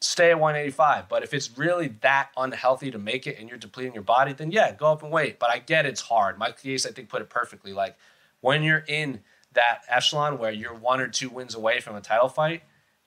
[0.00, 1.08] stay at 185.
[1.08, 4.50] But if it's really that unhealthy to make it and you're depleting your body, then
[4.50, 5.38] yeah, go up and wait.
[5.38, 6.38] But I get it's hard.
[6.38, 7.72] Mike Chiesa, I think, put it perfectly.
[7.72, 7.96] Like
[8.40, 9.20] when you're in
[9.52, 12.62] that echelon where you're one or two wins away from a title fight,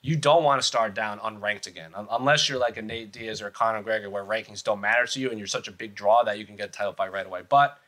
[0.06, 3.48] you don't want to start down unranked again, unless you're like a Nate Diaz or
[3.48, 6.22] a Conor McGregor, where rankings don't matter to you and you're such a big draw
[6.22, 7.42] that you can get a title fight right away.
[7.48, 7.78] But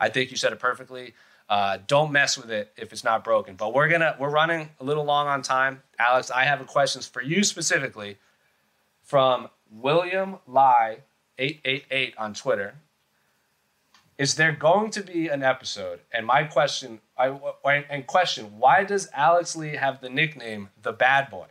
[0.00, 1.14] I think you said it perfectly.
[1.48, 3.54] Uh, don't mess with it if it's not broken.
[3.54, 6.30] But we're gonna we're running a little long on time, Alex.
[6.32, 8.18] I have a questions for you specifically
[9.04, 10.98] from William Lie
[11.38, 12.74] eight eight eight on Twitter.
[14.18, 16.00] Is there going to be an episode?
[16.12, 17.28] And my question, I
[17.88, 21.46] and question, why does Alex Lee have the nickname the Bad Boy?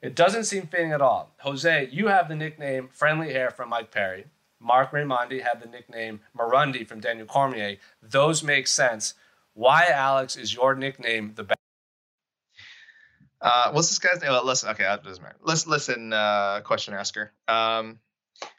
[0.00, 1.34] It doesn't seem fitting at all.
[1.40, 4.26] Jose, you have the nickname Friendly Hair from Mike Perry.
[4.60, 7.76] Marc Raimondi had the nickname Marundi from Daniel Cormier.
[8.02, 9.14] Those make sense.
[9.54, 11.58] Why, Alex, is your nickname the best?
[13.40, 14.30] Uh, what's this guy's name?
[14.30, 15.36] Well, listen, okay, doesn't matter.
[15.42, 17.32] Let's listen, uh, question asker.
[17.46, 18.00] Um,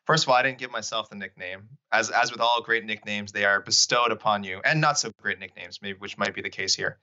[0.05, 1.69] First of all, I didn't give myself the nickname.
[1.91, 5.39] As as with all great nicknames, they are bestowed upon you, and not so great
[5.39, 6.97] nicknames, maybe which might be the case here.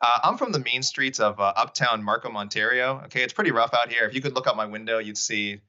[0.00, 3.02] Uh, I'm from the mean streets of uh, Uptown Markham, Ontario.
[3.06, 4.04] Okay, it's pretty rough out here.
[4.04, 5.60] If you could look out my window, you'd see.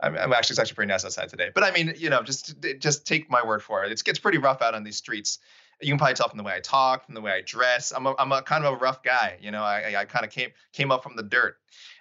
[0.00, 1.50] I'm, I'm actually it's actually pretty nice outside today.
[1.54, 3.92] But I mean, you know, just just take my word for it.
[3.92, 5.38] It's gets pretty rough out on these streets.
[5.80, 7.92] You can probably tell from the way I talk, from the way I dress.
[7.92, 9.38] I'm a, I'm a kind of a rough guy.
[9.40, 11.56] You know, I, I, I kind of came came up from the dirt.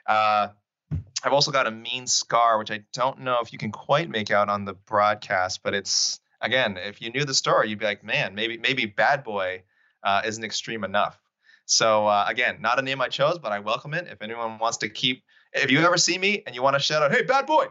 [0.05, 0.49] Uh,
[1.23, 4.29] I've also got a mean scar, which I don't know if you can quite make
[4.29, 8.03] out on the broadcast, but it's again, if you knew the story, you'd be like,
[8.03, 9.63] man, maybe maybe Bad Boy
[10.03, 11.17] uh, isn't extreme enough.
[11.65, 14.07] So uh, again, not a name I chose, but I welcome it.
[14.07, 17.01] If anyone wants to keep, if you ever see me and you want to shout
[17.01, 17.67] out, "Hey, Bad Boy,"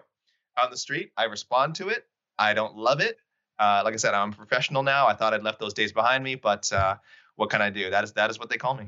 [0.60, 2.04] on the street, I respond to it.
[2.38, 3.18] I don't love it.
[3.58, 5.06] Uh, like I said, I'm professional now.
[5.06, 6.96] I thought I'd left those days behind me, but uh,
[7.36, 7.90] what can I do?
[7.90, 8.86] That is that is what they call me.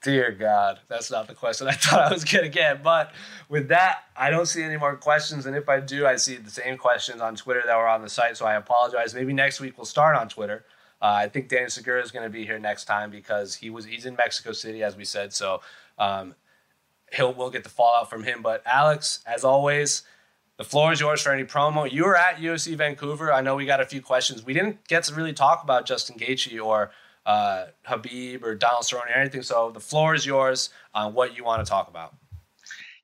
[0.00, 2.82] Dear God, that's not the question I thought I was going to get.
[2.82, 3.12] But
[3.48, 5.46] with that, I don't see any more questions.
[5.46, 8.08] And if I do, I see the same questions on Twitter that were on the
[8.08, 8.36] site.
[8.36, 9.14] So I apologize.
[9.14, 10.64] Maybe next week we'll start on Twitter.
[11.02, 13.84] Uh, I think Danny Segura is going to be here next time because he was
[13.84, 15.32] he's in Mexico City, as we said.
[15.32, 15.60] So
[15.98, 16.34] um,
[17.12, 18.42] he'll we'll get the fallout from him.
[18.42, 20.02] But Alex, as always,
[20.58, 21.90] the floor is yours for any promo.
[21.90, 23.32] You were at UFC Vancouver.
[23.32, 24.44] I know we got a few questions.
[24.44, 26.90] We didn't get to really talk about Justin Gaethje or
[27.28, 29.42] uh, Khabib or Donald Cerrone or anything.
[29.42, 32.14] So the floor is yours on what you want to talk about.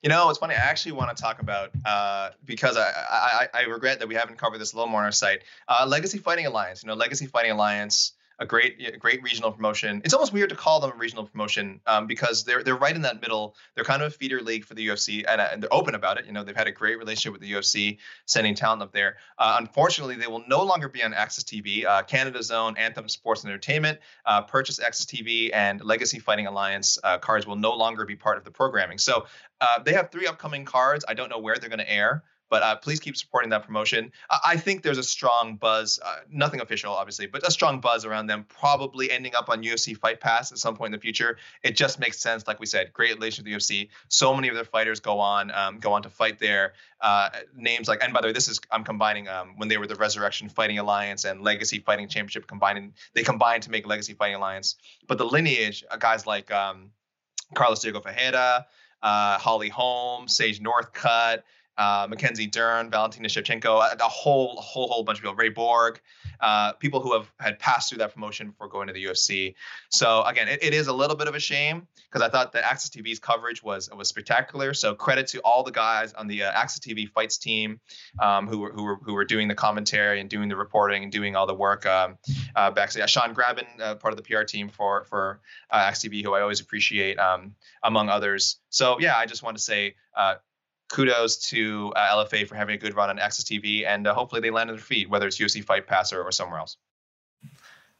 [0.01, 0.55] You know, it's funny.
[0.55, 4.37] I actually want to talk about uh, because I, I, I regret that we haven't
[4.37, 5.43] covered this a little more on our site.
[5.67, 6.83] Uh, Legacy Fighting Alliance.
[6.83, 10.01] You know, Legacy Fighting Alliance a great a great regional promotion.
[10.03, 13.03] It's almost weird to call them a regional promotion um, because they're they're right in
[13.03, 13.55] that middle.
[13.75, 16.19] They're kind of a feeder league for the UFC, and, uh, and, they're open about
[16.19, 16.25] it.
[16.25, 19.17] You know, they've had a great relationship with the UFC, sending talent up there.
[19.37, 21.85] Uh, unfortunately, they will no longer be on AXS TV.
[21.85, 26.97] Uh, Canada Zone, Anthem Sports and Entertainment, uh, purchase AXS TV, and Legacy Fighting Alliance
[27.03, 28.97] uh, cards will no longer be part of the programming.
[28.97, 29.25] So
[29.61, 31.05] uh, they have three upcoming cards.
[31.07, 32.23] I don't know where they're going to air.
[32.49, 34.11] But uh, please keep supporting that promotion.
[34.45, 38.27] I think there's a strong buzz, uh, nothing official, obviously, but a strong buzz around
[38.27, 41.37] them probably ending up on UFC Fight Pass at some point in the future.
[41.63, 43.89] It just makes sense, like we said, great relation with the UFC.
[44.09, 46.73] So many of their fighters go on, um, go on to fight there.
[47.01, 49.87] Uh, names like, and by the way, this is I'm combining um, when they were
[49.87, 52.93] the Resurrection Fighting Alliance and Legacy Fighting Championship combining.
[53.13, 54.75] They combined to make Legacy Fighting Alliance,
[55.07, 56.91] but the lineage, uh, guys like um,
[57.55, 58.67] Carlos Diego Ferreira.
[59.03, 61.43] Uh, Holly Holm, Sage Northcutt,
[61.77, 65.99] uh, Mackenzie Dern, Valentina Shevchenko, a, whole, whole, whole bunch of people, Ray Borg,
[66.39, 69.55] uh, people who have had passed through that promotion before going to the UFC.
[69.89, 72.63] So again, it, it is a little bit of a shame because I thought that
[72.63, 74.73] AXS TV's coverage was was spectacular.
[74.73, 77.79] So credit to all the guys on the uh, AXS TV fights team
[78.21, 81.11] um, who were who were who were doing the commentary and doing the reporting and
[81.11, 82.17] doing all the work um,
[82.55, 83.09] uh, backstage.
[83.09, 86.41] Sean Graben, uh, part of the PR team for for uh, AXS TV, who I
[86.41, 88.57] always appreciate, um, among others.
[88.69, 90.35] So yeah, I just want to say uh,
[90.89, 94.41] kudos to uh, LFA for having a good run on AXS TV, and uh, hopefully
[94.41, 96.77] they land on their feet, whether it's UFC Fight Pass or, or somewhere else.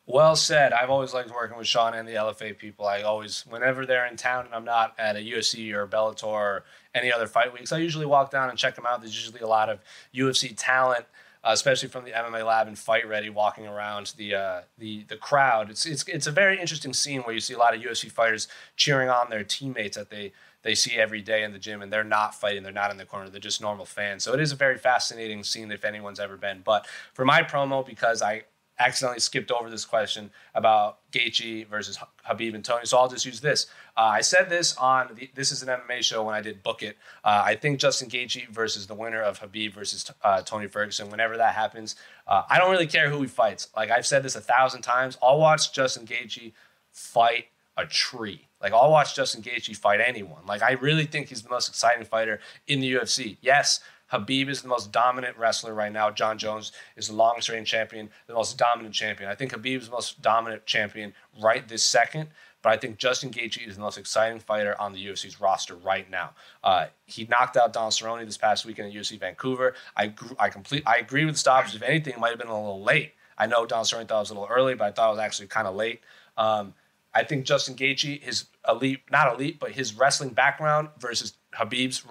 [0.08, 0.72] Well said.
[0.72, 2.86] I've always liked working with Sean and the LFA people.
[2.86, 6.64] I always, whenever they're in town and I'm not at a UFC or Bellator or
[6.94, 9.02] any other fight weeks, I usually walk down and check them out.
[9.02, 9.80] There's usually a lot of
[10.14, 11.06] UFC talent,
[11.44, 15.18] uh, especially from the MMA Lab and Fight Ready, walking around the uh, the the
[15.18, 15.72] crowd.
[15.72, 18.48] It's it's it's a very interesting scene where you see a lot of UFC fighters
[18.76, 20.34] cheering on their teammates that they
[20.66, 23.06] they see every day in the gym and they're not fighting they're not in the
[23.06, 24.24] corner they're just normal fans.
[24.24, 26.62] So it is a very fascinating scene if anyone's ever been.
[26.66, 28.44] But for my promo because i
[28.78, 33.40] accidentally skipped over this question about Gaethje versus Habib and Tony so I'll just use
[33.40, 33.68] this.
[33.96, 36.84] Uh, I said this on the, this is an MMA show when I did book
[36.84, 36.98] it.
[37.24, 41.38] Uh, I think Justin Gaethje versus the winner of Habib versus uh, Tony Ferguson whenever
[41.38, 41.96] that happens
[42.28, 43.70] uh, I don't really care who he fights.
[43.78, 45.18] Like I've said this a thousand times.
[45.22, 46.52] I'll watch Justin Gaethje
[46.92, 47.46] fight
[47.78, 50.46] a tree like I'll watch Justin Gaethje fight anyone.
[50.46, 53.38] Like I really think he's the most exciting fighter in the UFC.
[53.42, 56.12] Yes, Habib is the most dominant wrestler right now.
[56.12, 59.30] Jon Jones is the longest reigning champion, the most dominant champion.
[59.30, 62.30] I think Khabib is the most dominant champion right this second.
[62.66, 66.10] But I think Justin Gaethje is the most exciting fighter on the UFC's roster right
[66.10, 66.32] now.
[66.64, 69.76] Uh, he knocked out Don Cerrone this past weekend at UFC Vancouver.
[69.96, 71.76] I I complete I agree with the stoppage.
[71.76, 73.14] If anything, it might have been a little late.
[73.38, 75.20] I know Don Cerrone thought it was a little early, but I thought it was
[75.20, 76.02] actually kind of late.
[76.38, 76.74] Um,
[77.16, 82.04] I think Justin Gaethje, his elite, not elite, but his wrestling background versus Habib's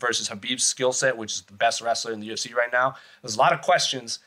[0.00, 2.96] versus Khabib's skill set, which is the best wrestler in the UFC right now.
[3.20, 4.20] There's a lot of questions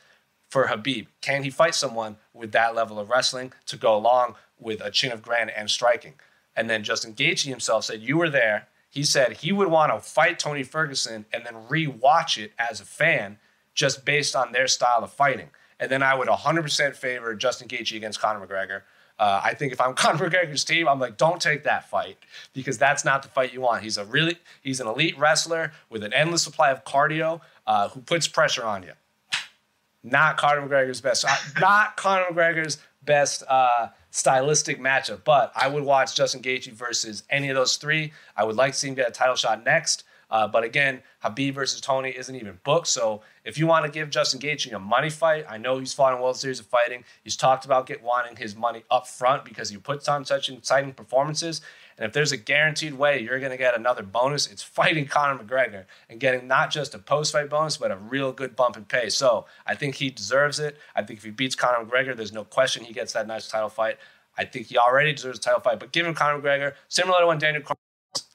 [0.48, 1.08] for Habib.
[1.20, 5.10] Can he fight someone with that level of wrestling to go along with a chin
[5.10, 6.14] of granite and striking?
[6.54, 9.98] And then Justin Gaethje himself said, "You were there." He said he would want to
[9.98, 13.38] fight Tony Ferguson and then re-watch it as a fan,
[13.74, 15.50] just based on their style of fighting.
[15.80, 18.82] And then I would 100% favor Justin Gaethje against Conor McGregor.
[19.22, 22.18] Uh, I think if I'm Conor McGregor's team, I'm like, don't take that fight
[22.52, 23.84] because that's not the fight you want.
[23.84, 28.00] He's a really, he's an elite wrestler with an endless supply of cardio uh, who
[28.00, 28.92] puts pressure on you.
[30.02, 35.20] Not Conor McGregor's best, uh, not Conor McGregor's best uh, stylistic matchup.
[35.22, 38.12] But I would watch Justin Gaethje versus any of those three.
[38.36, 40.02] I would like to see him get a title shot next.
[40.32, 42.86] Uh, but again, Habib versus Tony isn't even booked.
[42.88, 46.14] So if you want to give Justin Gaethje a money fight, I know he's fought
[46.14, 47.04] in World Series of Fighting.
[47.22, 50.94] He's talked about get wanting his money up front because he puts on such exciting
[50.94, 51.60] performances.
[51.98, 55.44] And if there's a guaranteed way you're going to get another bonus, it's fighting Conor
[55.44, 58.86] McGregor and getting not just a post fight bonus, but a real good bump in
[58.86, 59.10] pay.
[59.10, 60.78] So I think he deserves it.
[60.96, 63.68] I think if he beats Conor McGregor, there's no question he gets that nice title
[63.68, 63.98] fight.
[64.38, 67.26] I think he already deserves a title fight, but give him Conor McGregor, similar to
[67.26, 67.81] when Daniel Cormier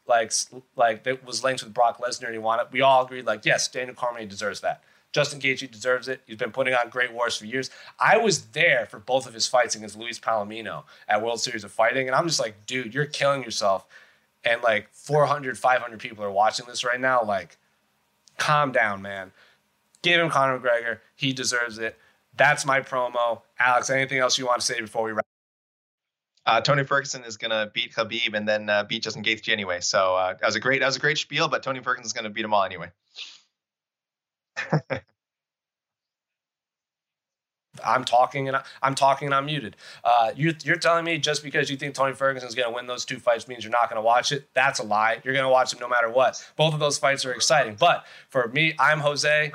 [0.08, 0.32] like
[0.76, 2.68] like that was linked with Brock Lesnar and he wanted.
[2.72, 4.84] We all agreed like yes, Daniel Cormier deserves that.
[5.14, 6.22] Justin Gaethje deserves it.
[6.26, 7.70] He's been putting on great wars for years.
[8.00, 11.72] I was there for both of his fights against Luis Palomino at World Series of
[11.72, 13.88] Fighting, and I'm just like, dude, you're killing yourself.
[14.44, 17.24] And like 400, 500 people are watching this right now.
[17.24, 17.58] Like,
[18.38, 19.32] calm down, man.
[20.02, 21.00] Give him Conor McGregor.
[21.16, 21.98] He deserves it.
[22.36, 23.42] That's my promo.
[23.60, 25.27] Alex, anything else you want to say before we wrap?
[26.48, 29.82] Uh, Tony Ferguson is gonna beat Khabib and then uh, beat Justin Gaethje anyway.
[29.82, 32.14] So uh, that was a great that was a great spiel, but Tony Ferguson is
[32.14, 32.90] gonna beat them all anyway.
[37.86, 39.76] I'm talking and I, am talking and I'm muted.
[40.03, 42.88] Uh, you, are telling me just because you think Tony Ferguson is going to win
[42.88, 44.48] those two fights means you're not going to watch it?
[44.53, 45.19] That's a lie.
[45.24, 46.44] You're going to watch them no matter what.
[46.56, 47.76] Both of those fights are exciting.
[47.80, 49.52] But for me, I'm Jose.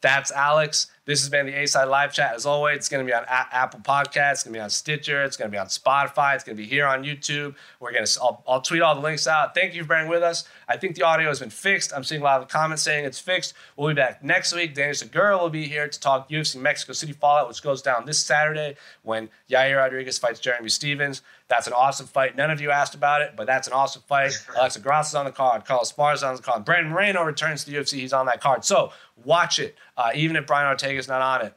[0.00, 0.86] That's Alex.
[1.10, 2.36] This has been the A Side Live Chat.
[2.36, 4.70] As always, it's going to be on a- Apple Podcasts, it's going to be on
[4.70, 7.56] Stitcher, it's going to be on Spotify, it's going to be here on YouTube.
[7.80, 9.52] We're going to, I'll, I'll, tweet all the links out.
[9.52, 10.44] Thank you for bearing with us.
[10.68, 11.92] I think the audio has been fixed.
[11.92, 13.54] I'm seeing a lot of the comments saying it's fixed.
[13.76, 14.72] We'll be back next week.
[14.72, 18.20] Daniel Segura will be here to talk UFC Mexico City Fallout, which goes down this
[18.20, 21.22] Saturday when Yair Rodriguez fights Jeremy Stephens.
[21.50, 22.36] That's an awesome fight.
[22.36, 24.32] None of you asked about it, but that's an awesome fight.
[24.56, 25.64] Alexa Grasso is on the card.
[25.64, 26.64] Carla Esparza on the card.
[26.64, 27.94] Brandon Moreno returns to the UFC.
[27.94, 28.64] He's on that card.
[28.64, 28.92] So
[29.24, 29.76] watch it.
[29.96, 31.54] Uh, even if Brian Ortega's not on it,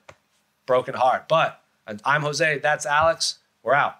[0.66, 1.30] broken heart.
[1.30, 1.62] But
[2.04, 2.58] I'm Jose.
[2.58, 3.38] That's Alex.
[3.62, 3.98] We're out.